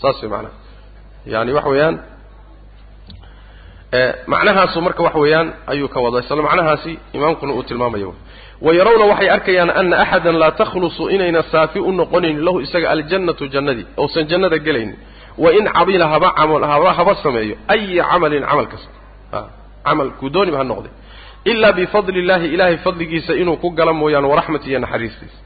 [0.00, 0.54] Saas way macnaha
[1.26, 1.96] yani waxa weeyaan
[4.26, 8.14] macnahaasu marka waxa weeyaan ayuu ka wadaa isla macnahaasi imaamkuna uu tilmaamayo.
[8.62, 13.86] Wayarawna waxay arkayaan ana axadan laa takhlusu inayna saafi u noqonaynin lahu isaga aljannatu jannadii
[14.02, 14.96] ousan jannada gelaynin
[15.38, 16.62] wain camila haba camal
[16.98, 18.90] haba sameeyo aya camalin camal kasta.
[19.86, 20.90] Camal kuu dooniba ha noqday
[21.50, 25.38] ilaa bifadli illahi ilaahay fadligiisa inuu ku gala mooyaane waraxmati iyo naxariistiisa.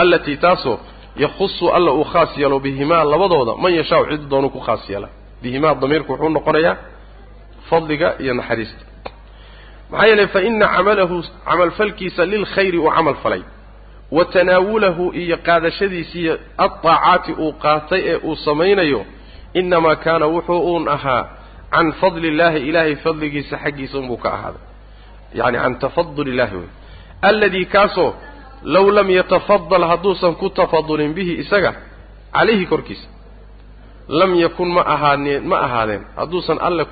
[0.00, 0.78] Allatii taasoo
[1.16, 5.08] yakhusu alla uu khaas yeelo bihimaa labadooda man yashaau cid doonuu ku khaas yeela.
[5.42, 6.76] Bihimaa damiirku wuxuu noqonayaa
[7.72, 8.84] fadliga iyo naxariista.
[9.90, 11.16] Maxaa yeelay fa ina camalahu
[11.48, 13.42] camalfalkiisa lilkhayri uu camal falay.
[14.16, 19.00] Wa tanaawulahu iyo qaadashadiisiiyo adaacaati uu qaatay ee uu samaynayo
[19.60, 21.22] innamaa kaana wuxuu uun ahaa
[21.74, 24.62] can fadli illaahi ilaahay fadligiisa xaggiisa unbuu ka ahaaday.
[25.38, 26.70] Yacni can tafadul illahi wey.
[27.28, 28.10] Alladii kaasoo
[28.74, 31.72] low lam yatafadal hadduusan ku tafadulin bihi isaga
[32.34, 33.08] calayhi korkiisa
[34.18, 36.02] lam yakun ma ahaaneen ma ahaadeen.
[36.18, 36.84] Hadduusan alle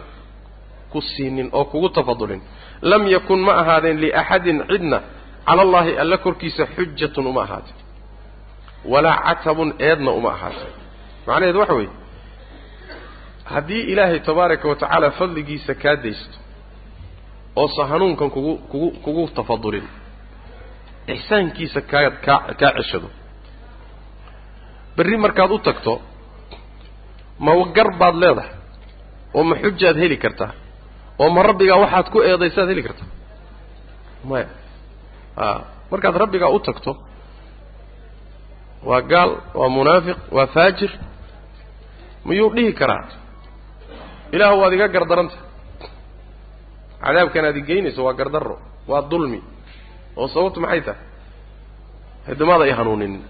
[0.92, 2.42] ku siinin oo kugu tafadulin.
[2.90, 4.98] Lam yakun ma ahaadeen liaxadin cidna.
[5.46, 7.78] Cala allaahi alle korkiisa xujatun uma ahaateen
[8.92, 10.72] walaa catabun eedna uma ahaateen
[11.26, 11.90] macnaheedu waxa weeye
[13.52, 16.36] haddii ilaahay tabaaraka wa tacaala fadligiisa kaa daysto
[17.62, 19.86] oosa hanuunkan kugu kugu kugu tafadulin
[21.14, 23.08] ixsaankiisa kaa kaa kaa ceshado.
[24.96, 25.92] Berri markaad u tagto
[27.44, 28.52] ma gar baad leedahay
[29.36, 30.52] oo ma xujaad heli kartaa
[31.20, 33.08] oo ma rabbigaa waxaad ku eedaysaad heli kartaa
[34.30, 34.46] maya
[35.36, 35.44] a
[35.90, 36.92] markaad rabbigaa u tagto
[38.88, 40.90] waa gaal waa munaafiq waa faajir
[42.28, 43.04] miyuu dhihi karaa?
[44.34, 45.36] Ilaah waad iga gardaranta.
[47.04, 48.56] Cadaabkan aad igeynayso waa gardarro
[48.90, 49.40] waa dulmi
[50.20, 51.02] oo sababtu maxay tahay?
[52.28, 53.22] Hidimaada ay hanuuninin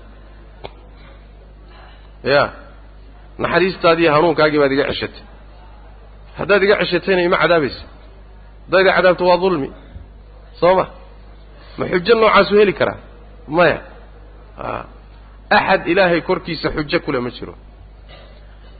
[2.32, 2.43] ya
[3.43, 5.22] naxariistaadii hanuunkaagii baad iga ceshatay
[6.41, 7.82] haddaad iga ceshatayna ima cadaabaysa
[8.66, 9.68] haddaad iga cadaabto waa dulmi.
[10.61, 10.84] Soo ma
[11.78, 12.99] ma xujo noocaasuu heli karaa?
[13.57, 13.78] Maya.
[15.59, 17.55] Axad ilaahay korkiisa xujo kule ma jiro.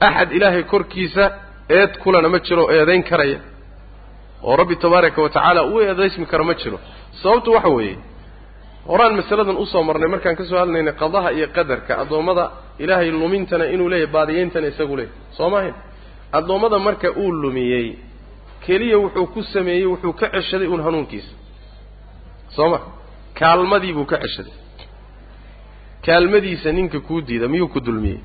[0.07, 1.25] Axad ilaahay korkiisa
[1.77, 3.39] eed kulena ma jiro eedayn karaya.
[4.47, 6.79] Oo rabbi tabaaraka wa tacaala u eedaysmi karo ma jiro.
[7.23, 7.97] Sababtu waxa weeye
[8.91, 12.45] horaan masaladan u soo marnay markaan ka soo hadlaynay qadaha iyo qadarka addoommada
[12.83, 15.75] ilaahay lumintana inuu leeyahay baadiyeyntana isagu leeyahy soo maahayn
[16.39, 17.87] addoommada marka uu lumiyey
[18.64, 21.33] keliya wuxuu ku sameeyey wuxuu ka ceshaday uun hanuunkiisa.
[22.57, 22.78] Soo ma
[23.39, 24.55] kaalmadii buu ka ceshaday.
[26.07, 28.20] Kaalmadiisa ninka kuu diida miyuu ku dulmiyey?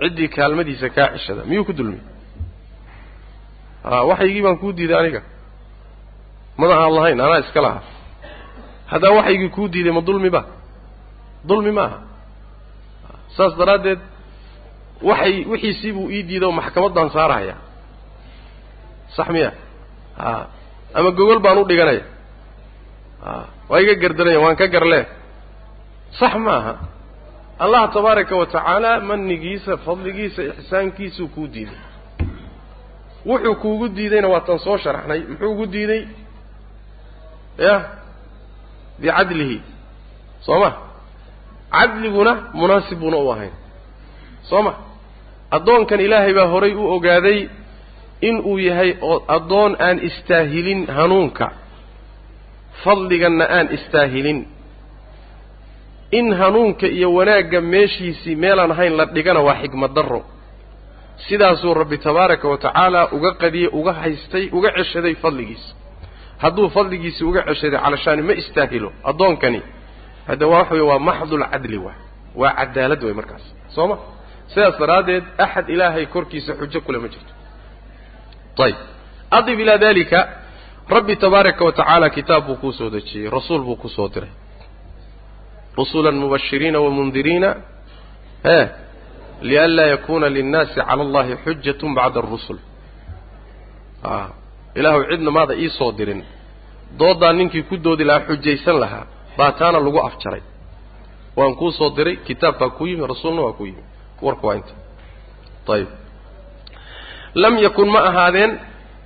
[0.00, 2.04] Ciddii kaalmadiisa kaa ceshada miyuu ku dulmiyey?
[3.84, 5.22] A waxaygii baan kuu diiday aniga.
[6.58, 7.82] Mada aan lahayn anaa iska lahaa.
[8.92, 10.42] Haddaa waxaygii kuu diiday ma dulmi ba
[11.48, 11.98] dulmi maaha.
[13.36, 14.00] Saas daraaddeed
[15.02, 17.54] waxay wixiisii buu ii diiday oo maxkamaddaan saarahaya
[19.16, 19.52] sax miya?
[20.18, 20.46] A
[20.94, 22.02] ama gogol baan u dhiganaya.
[23.22, 23.30] A
[23.68, 25.04] waa iga gardanaya waan ka garlee.
[26.18, 26.74] Sax maaha
[27.58, 31.78] allah tabaaraka wa tacaala manigiisa fadligiisa ixsaankiisuu kuu diiday.
[33.26, 36.02] Wuxuu kuugu diidayna waatan soo sharaxnay muxuu ugu diiday
[37.58, 37.74] ya?
[39.00, 39.58] Bicadlihi
[40.46, 40.70] soo ma?
[41.72, 43.52] Cadliguna munaasib buuna u ahayn.
[44.48, 44.72] Soo ma
[45.56, 47.48] addoonkan ilaahay baa horay u ogaaday
[48.28, 51.46] in uu yahay oo addoon aan istaahilin hanuunka.
[52.84, 54.40] Fadliganna aan istaahilin.
[56.12, 60.20] In hanuunka iyo wanaagga meeshiisii meelaan ahayn la dhigana waa xigmad darro.
[61.28, 65.74] Sidaasuu rabbi tabaaraka wa tacaala uga qadiyey uga haystay uga ceshaday fadligiisa
[66.42, 69.60] hadduu fadligiisii uga ceshaday calashaani ma istaahilo addoonkani
[70.28, 71.98] hadda waa waxa wey waa maxdulcadli waay
[72.40, 72.52] waa.
[72.58, 73.44] Cadaalad way markaas.
[73.74, 73.96] Soo ma
[74.52, 77.32] sidaas daraaddeed axad ilaahay korkiisa xujo kule ma jirto.
[78.64, 78.76] Ayib
[79.38, 80.18] adif ilaa dalika
[80.94, 84.30] rabbi tabaaraka wa tacaala kitaab buu kuu soo dejiyey rasuul buu ku soo diray.
[85.78, 87.50] Rusulan mubashiriina wamundiriina
[88.44, 88.58] e
[89.48, 92.58] lianlaa yakuna linnaasi cala allahi xujatun bacda arusul
[94.04, 94.28] a
[94.78, 96.20] ilaahu cidna maada ii soo dirin.
[96.98, 99.04] Dooddaa ninkii ku doodi lahaa xujaysan lahaa
[99.38, 100.42] baa taana lagu afjaray.
[101.36, 103.82] Waan kuu soo diray kitaab baa ku yimi rasuulna waa ku yimi
[104.22, 104.72] warku waa inta.
[105.74, 105.88] Ayib
[107.34, 108.52] lam yakun ma ahaadeen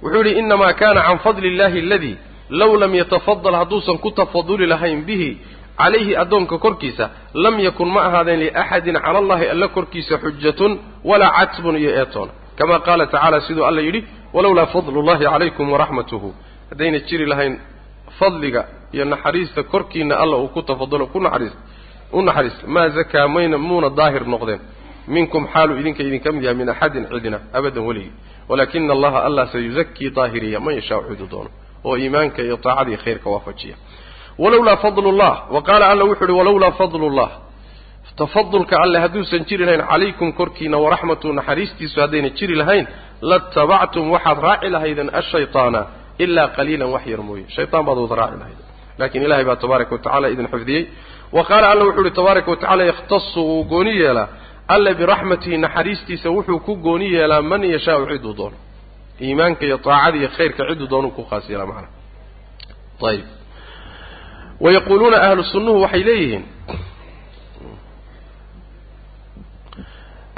[0.03, 2.17] wuxuu yidhi innamaa kaana can fadli illahi aladii
[2.61, 5.31] low lam yatafadal hadduusan ku tafaduli lahayn bihi
[5.79, 7.05] calayhi addoonka korkiisa
[7.45, 10.73] lam yakun ma ahaadeen liaxadin cala allahi alla korkiisa xujatun
[11.05, 12.29] walaa catbun iyo eetoon.
[12.59, 14.01] Kama qaala tacaala siduu alla yidhi
[14.35, 16.29] walowlaa fadlu llahi calaykum waraxmatuhu
[16.71, 17.55] haddayna jiri lahayn
[18.19, 18.63] fadliga
[18.95, 21.57] iyo naxariista korkiina alla uu ku tafadulo ku naxariist
[22.13, 24.61] u naxariista maa zakaa mayna muuna daahir noqdeen
[25.07, 28.13] minkum xaaluu idinka idinka mid yahay min axadin cidina abadan weligii
[28.49, 31.51] walaakina allaha allah sayuzakii daahiriya man yashaa ciduu doono
[31.85, 33.77] oo iimaanka iyo taacada iyo khayrka waafajiya
[34.39, 37.31] walowlaa fadlu llah wa qaala alla wuxu uhi walowlaa fadlu llah
[38.17, 42.87] tafadulka alle hadduusan jiri lahayn calaykum korkiina waraxmatu naxariistiisu haddayna jiri lahayn
[43.31, 45.81] latabactum waxaad raaci lahaydeen ashayطaana
[46.25, 47.45] ilaa qaliilan wax yar mooye.
[47.57, 48.67] Shayطaan baad wada raaci lahaydeen
[48.99, 50.83] laakiin ilahay baa tabaaraka watacala idin xifdiyey.
[51.37, 54.29] Wa qaala alla wuxu uhi tabaaraka watacala yakhtasu wuu gooni yeelaa
[54.75, 58.57] alle biraxmatihi naxariistiisa wuxuu ku gooni yeelaa man yashaau ciduu doono.
[59.25, 61.89] Iimaanka iyo taacada iyo khayrka ciduu doonuu ku khaas yeelaa macana
[63.09, 63.27] ayib.
[64.65, 66.45] Wayaquuluuna ahlu sunnuhu waxay leeyihiin.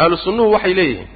[0.02, 1.08] Ahlu sunnuhu waxay leeyihiin.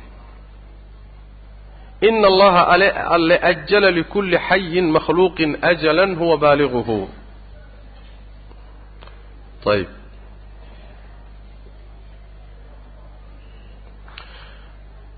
[2.09, 6.99] Ina allaha ale alle ajala likulli xayin makhluuqin ajalan huwa baaliguhu
[9.73, 9.89] ayib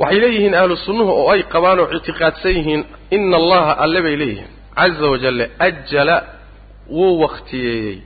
[0.00, 2.82] waxay leeyihiin ahlu sunnuhu oo ay qabaan oo ictiqaadsan yihiin
[3.16, 4.50] ina allaha alle bay leeyihiin.
[4.76, 6.16] Caza wajale ajala
[6.96, 7.98] wuu wakhtiyeeyey.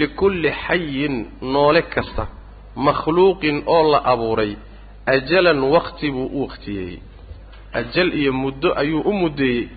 [0.00, 1.14] Likulli xayin
[1.52, 2.24] noole kasta
[2.86, 4.52] makhluuqin oo la abuuray
[5.14, 6.98] ajalan wakti buu u wakhtiyeeyey.
[7.78, 9.68] Ajal iyo muddo ayuu u muddeeyey.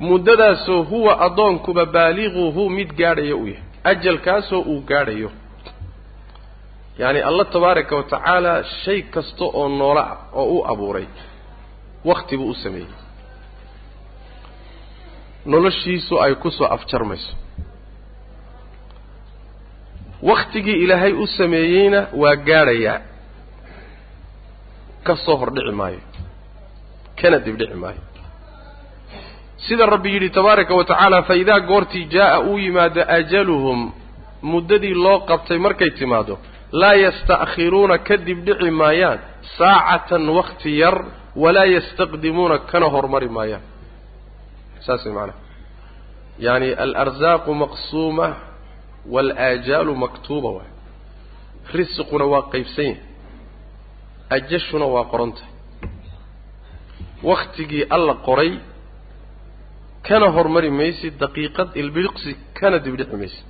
[0.00, 3.62] Muddadaasoo huwa addoonkuba baaliguhu mid gaadhaya u yahay.
[3.90, 5.30] Ajalkaasoo uu gaadhayo
[6.98, 8.52] yacni alla tabaaraka wa tacaala
[8.84, 11.06] shay kasta oo noolo ah oo u abuuray.
[12.08, 12.90] Wakhti buu u sameeyey.
[15.52, 17.32] Noloshiisu ay ku soo afjarmayso.
[20.22, 23.00] Wakhtigii ilaahay u sameeyeyna waa gaadhayaa
[25.06, 26.00] ka soo hordhici maayo.
[27.20, 28.02] Kana dibdhici maayo.
[29.64, 33.80] Sida rabbi yidhi tabaaraka wa tacaala fa idaa goortii jaa'a uu yimaado ajaluhum
[34.50, 36.34] muddadii loo qabtay markay timaado
[36.72, 39.18] laa yasta'khiruuna ka dibdhici maayaan
[39.58, 40.96] saacatan wakti yar
[41.42, 43.62] walaa yastaqdimuuna kana hormari maayaan.
[44.86, 45.38] Saas way macanaha
[46.46, 48.26] yaani alarsaaqu maqsuuma
[49.14, 50.70] waalaajaalu maktuuba waay.
[51.74, 53.02] Risiquna waa qaybsan yahay.
[54.36, 55.52] Ajashuna waa qoran tahay.
[57.28, 58.52] Wakhtigii alla qoray
[60.08, 63.44] kana hormari maysid daqiiqad ilbiliqsi kana dibdhici maysid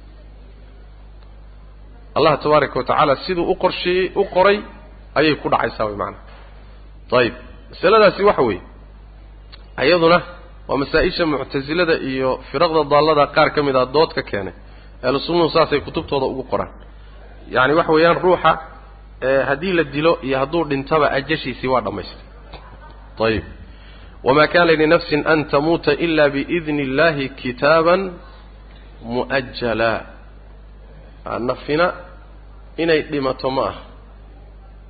[2.16, 4.58] allah tabaaraka wa tacaala siduu u qorsheeyey u qoray
[5.18, 6.22] ayay ku dhacaysaa way macanaha
[7.20, 7.34] ayib
[7.70, 8.62] masaladaasi waxa weeye
[9.84, 10.18] iyaduna
[10.68, 14.54] waa masaa-isha muctasilada iyo firaqda daallada qaar ka mid ah dood keenay
[15.06, 16.70] ahlu saasay kutubtooda ugu qoraan.
[17.54, 18.50] Yacani waxa weeyaan ruuxa
[19.48, 22.26] haddii la dilo iyo hadduu dhintaba ajashiisii waa dhammaystay.
[23.26, 23.44] Ayib
[24.26, 28.00] wamaa kaana linafsin an tamuuta ila biidni illahi kitaaban
[29.02, 29.90] mu'ajala
[31.48, 31.86] nafina
[32.82, 33.80] inay dhimato ma aha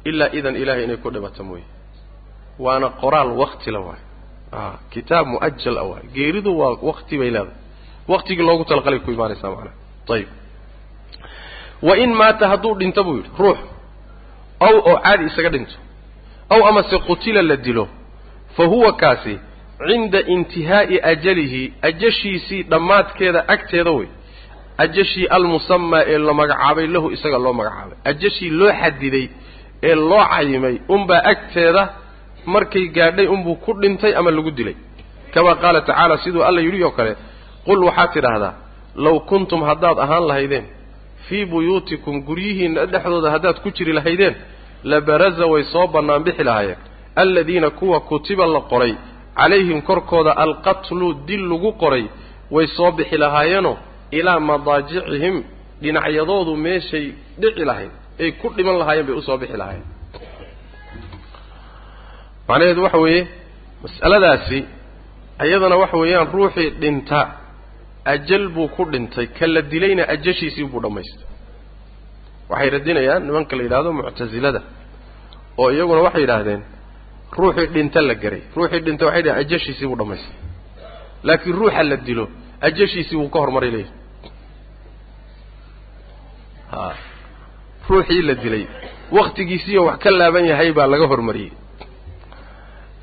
[0.08, 1.64] ilaa idan ilahay inay ku dhimato mooye.
[2.58, 4.04] Waana qoraal wakti la waayo.
[4.92, 6.06] Kitaab mu'ajal a waayo.
[6.14, 7.58] Geeridu waa wakti bay leedahay.
[8.08, 9.74] Waktigii loogu talaqalay ku imaanaysaa macanaha
[10.14, 10.28] ayib
[11.82, 13.58] wa in maata hadduu dhinto buu yidhi ruux
[14.66, 15.76] ow oo caadi isaga dhinto
[16.54, 17.84] ow amase qutila la dilo
[18.56, 19.34] fa huwa kaasi
[19.88, 24.08] cinda intihaa'i ajalihi ajashiisii dhammaadkeeda agteeda wey
[24.84, 27.96] ajashii almusamaa ee la magacaabay lahu isaga loo magacaabay.
[28.10, 29.26] Ajashii loo xadiday
[29.88, 31.82] ee loo cayimay unbaa agteeda
[32.54, 34.76] markay gaadhay unbuu ku dhintay ama lagu dilay.
[35.34, 37.12] Kamaa qaala tacaala siduu alla yidhi oo kale
[37.66, 38.54] qul waxaad tidhaahdaa
[39.04, 40.64] low kuntum haddaad ahaan lahaydeen
[41.26, 44.34] fii buyuutikum guryihiinna dhexdooda haddaad ku jiri lahaydeen
[44.90, 46.78] la baraza way soo bannaan bixi lahaayeen.
[47.22, 48.94] Aladiina kuwa kutiba la qoray
[49.38, 52.04] calayhim korkooda alqatlu dil lagu qoray
[52.54, 53.76] way soo bixi lahaayeenoo
[54.18, 55.36] ilaa madaajicihim
[55.82, 57.06] dhinacyadoodu meeshay
[57.42, 57.92] dhici lahayd
[58.22, 59.86] ay ku dhiman lahaayeen bay u soo bixi lahaayeen.
[62.48, 63.22] Macnaheedu waxa weeye
[63.84, 64.58] mas'aladaasi
[65.46, 67.20] iyadana waxa weeyaan ruuxii dhinta
[68.14, 71.26] ajal buu ku dhintay ka la dilayna ajashiisii buu dhammaystay.
[72.50, 74.60] Waxay radinayaan nimanka la yidhahdo muctasilada
[75.60, 76.62] oo iyaguna waxay yidhaahdeen
[77.38, 78.42] ruuxii dhinta la garay.
[78.56, 80.36] Ruuxii dhinta waxay dhahen ajashiisii buu dhammaystay.
[81.26, 82.24] Laakiin ruuxa la dilo
[82.68, 83.92] ajashiisii wuu ka hormaray leeyahy
[87.88, 88.64] ruuxii la dilay.
[89.18, 91.52] Waktigiisiiyo wax ka laaban yahay baa laga hormariyey.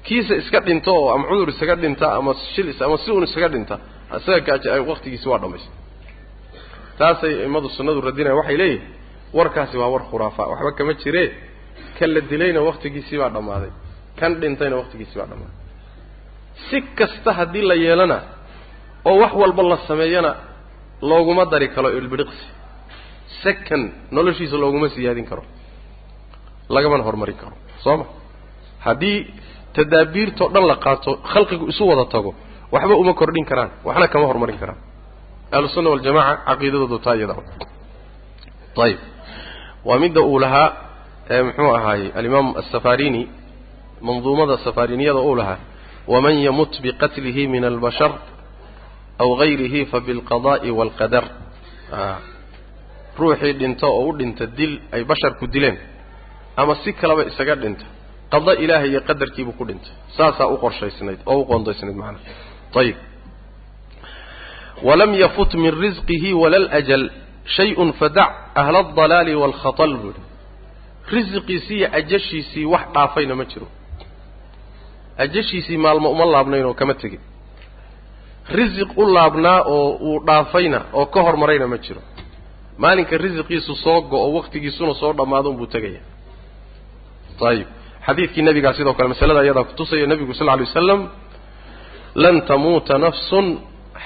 [0.05, 3.75] Kiisa iska dhinto oo ama cudur isaga dhinta ama shil ama si uun isaga dhinta
[4.17, 5.75] isaga waktigiisi waa dhamaystay
[6.99, 8.83] taasay imadu sunnadu radinaya waxay leeyihiin
[9.37, 11.23] warkaasi waa war khuraafa waxba kama jire.
[11.97, 13.71] Kan la dilayna waktigiisii baa dhammaaday.
[14.19, 15.57] Kan dhintayna waktigiisii baa dhammaaday.
[16.69, 18.17] Si kasta haddii la yeelana
[19.09, 20.31] oo wax walba la sameeyana
[21.09, 22.45] looguma dari karo ilbiriqsi
[23.43, 23.83] second
[24.15, 25.43] noloshiisa looguma siyaadin karo.
[26.75, 27.55] Lagamana horumarin karo.
[27.83, 28.05] Soo ma
[28.85, 29.17] haddii
[29.75, 32.31] tadaabiirtao dhan la qaato khalqigu isu wada tago
[32.73, 34.77] waxba uma kordhin karaan waxna kama horumarin karaan.
[35.55, 37.35] Ahlusunna waljamaca caqiidadoodu taa iyada.
[38.85, 38.99] Ayib
[39.87, 40.69] waa midda uu lahaa
[41.47, 43.21] muxuu ahaayey alimaam asafarini
[44.07, 45.59] manduumada safariniyada uu lahaa
[46.13, 48.11] waman yamut biqatlihi min albashar
[49.23, 51.25] aw gayrihi fabilqada'i waalqadar
[53.19, 55.77] ruuxii dhinta oo u dhinta dil ay basharku dileen
[56.61, 57.85] ama si kaleba isaga dhinta
[58.33, 62.19] qada ilaahay iyo qadarkiibuu ku dhintay saasaa u qorshaysnayd oo u qoondaysnayd macnaha
[62.81, 62.97] ayib
[64.87, 66.57] walam yafut min risqihi wala
[66.87, 67.03] ljal
[67.55, 68.29] shay-un fadac
[68.61, 70.23] ahla aldalaali waalkhatal buu yihi
[71.15, 73.67] risiqiisii iyo ajashiisii wax dhaafayna ma jiro.
[75.23, 77.19] Ajashiisii maalmo uma laabnayn oo kama tegin.
[78.57, 82.01] Risiq u laabnaa oo uu dhaafayna oo ka hormarayna ma jiro
[82.77, 86.01] maalinka risiqiisu soo go-o waktigiisuna soo dhammaado unbuu tegaya.
[87.49, 87.67] Ayib
[88.05, 91.01] xadiidkii nabigaa sidoo kale masalada ayadaa kutusaya nebigu sal alay wasalam
[92.23, 93.47] lan tamuuta nafsun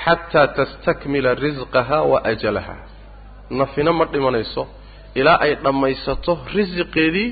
[0.03, 2.75] xataa tastakmila risqaha wa ajalaha.
[3.59, 4.63] Nafina ma dhimanayso
[5.19, 7.29] ilaa ay dhammaysato risiqeedii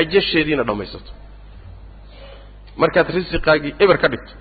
[0.00, 1.12] ajasheediina dhammaysato.
[2.80, 4.32] Markaad risiqaagii eber ka dhigto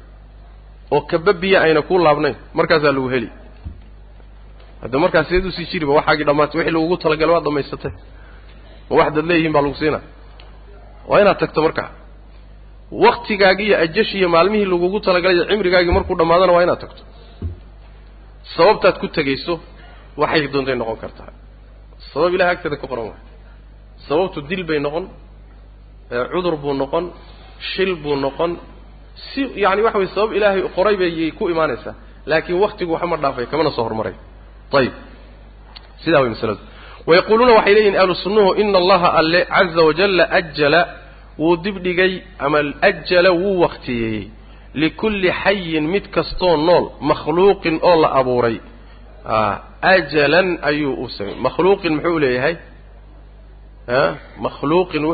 [0.95, 3.29] oo kababiya ayna kuu laabnayn markaasaa lagu heli
[4.81, 7.91] hadda markaas seed u sii jiriba waxaagii dhammaatay wixii lagugu talagalay waad dhammaysatay.
[8.89, 10.03] Ma waxdaad leeyihiin baa lagu siinaa.
[11.09, 11.89] Waa inaad tagto markaa
[13.05, 17.01] waktigaagii iyo ajashi iyo maalmihii lagugu talagalay cimrigaagii markuu dhammaadana waa inaad tagto.
[18.55, 19.53] Sababtaad ku tegayso
[20.21, 21.29] waxay doontay noqon kartaa.
[22.13, 23.21] Sabab ilahay agteeda ka qoran waay.
[24.07, 25.05] Sababtu dil bay noqon
[26.33, 27.05] cudur buu noqon
[27.71, 28.51] shil buu noqon.
[29.29, 31.93] Si yani waxa weye sabab ilaahay qoray bay ku imaanaysaa.
[32.29, 34.15] Laakiin waktigu waxba ma dhaafay kamana soo horumaray
[34.73, 34.93] ayib
[36.03, 36.59] sidaa way masaladu
[37.07, 40.81] wayaquuluuna waxay leeyihiin ahlu sunnuhu ina allaha alle caza wajalla ajala
[41.39, 42.59] wuu dibdhigay ama
[42.89, 44.27] ajala wuu waktiyeeyey
[44.73, 48.57] likulli xayin mid kastoo nool makhluuqin oo la abuuray
[49.81, 52.55] ajalan ayuu u samey makhluuqin muxuu leeyahay
[54.45, 55.03] makhluuqin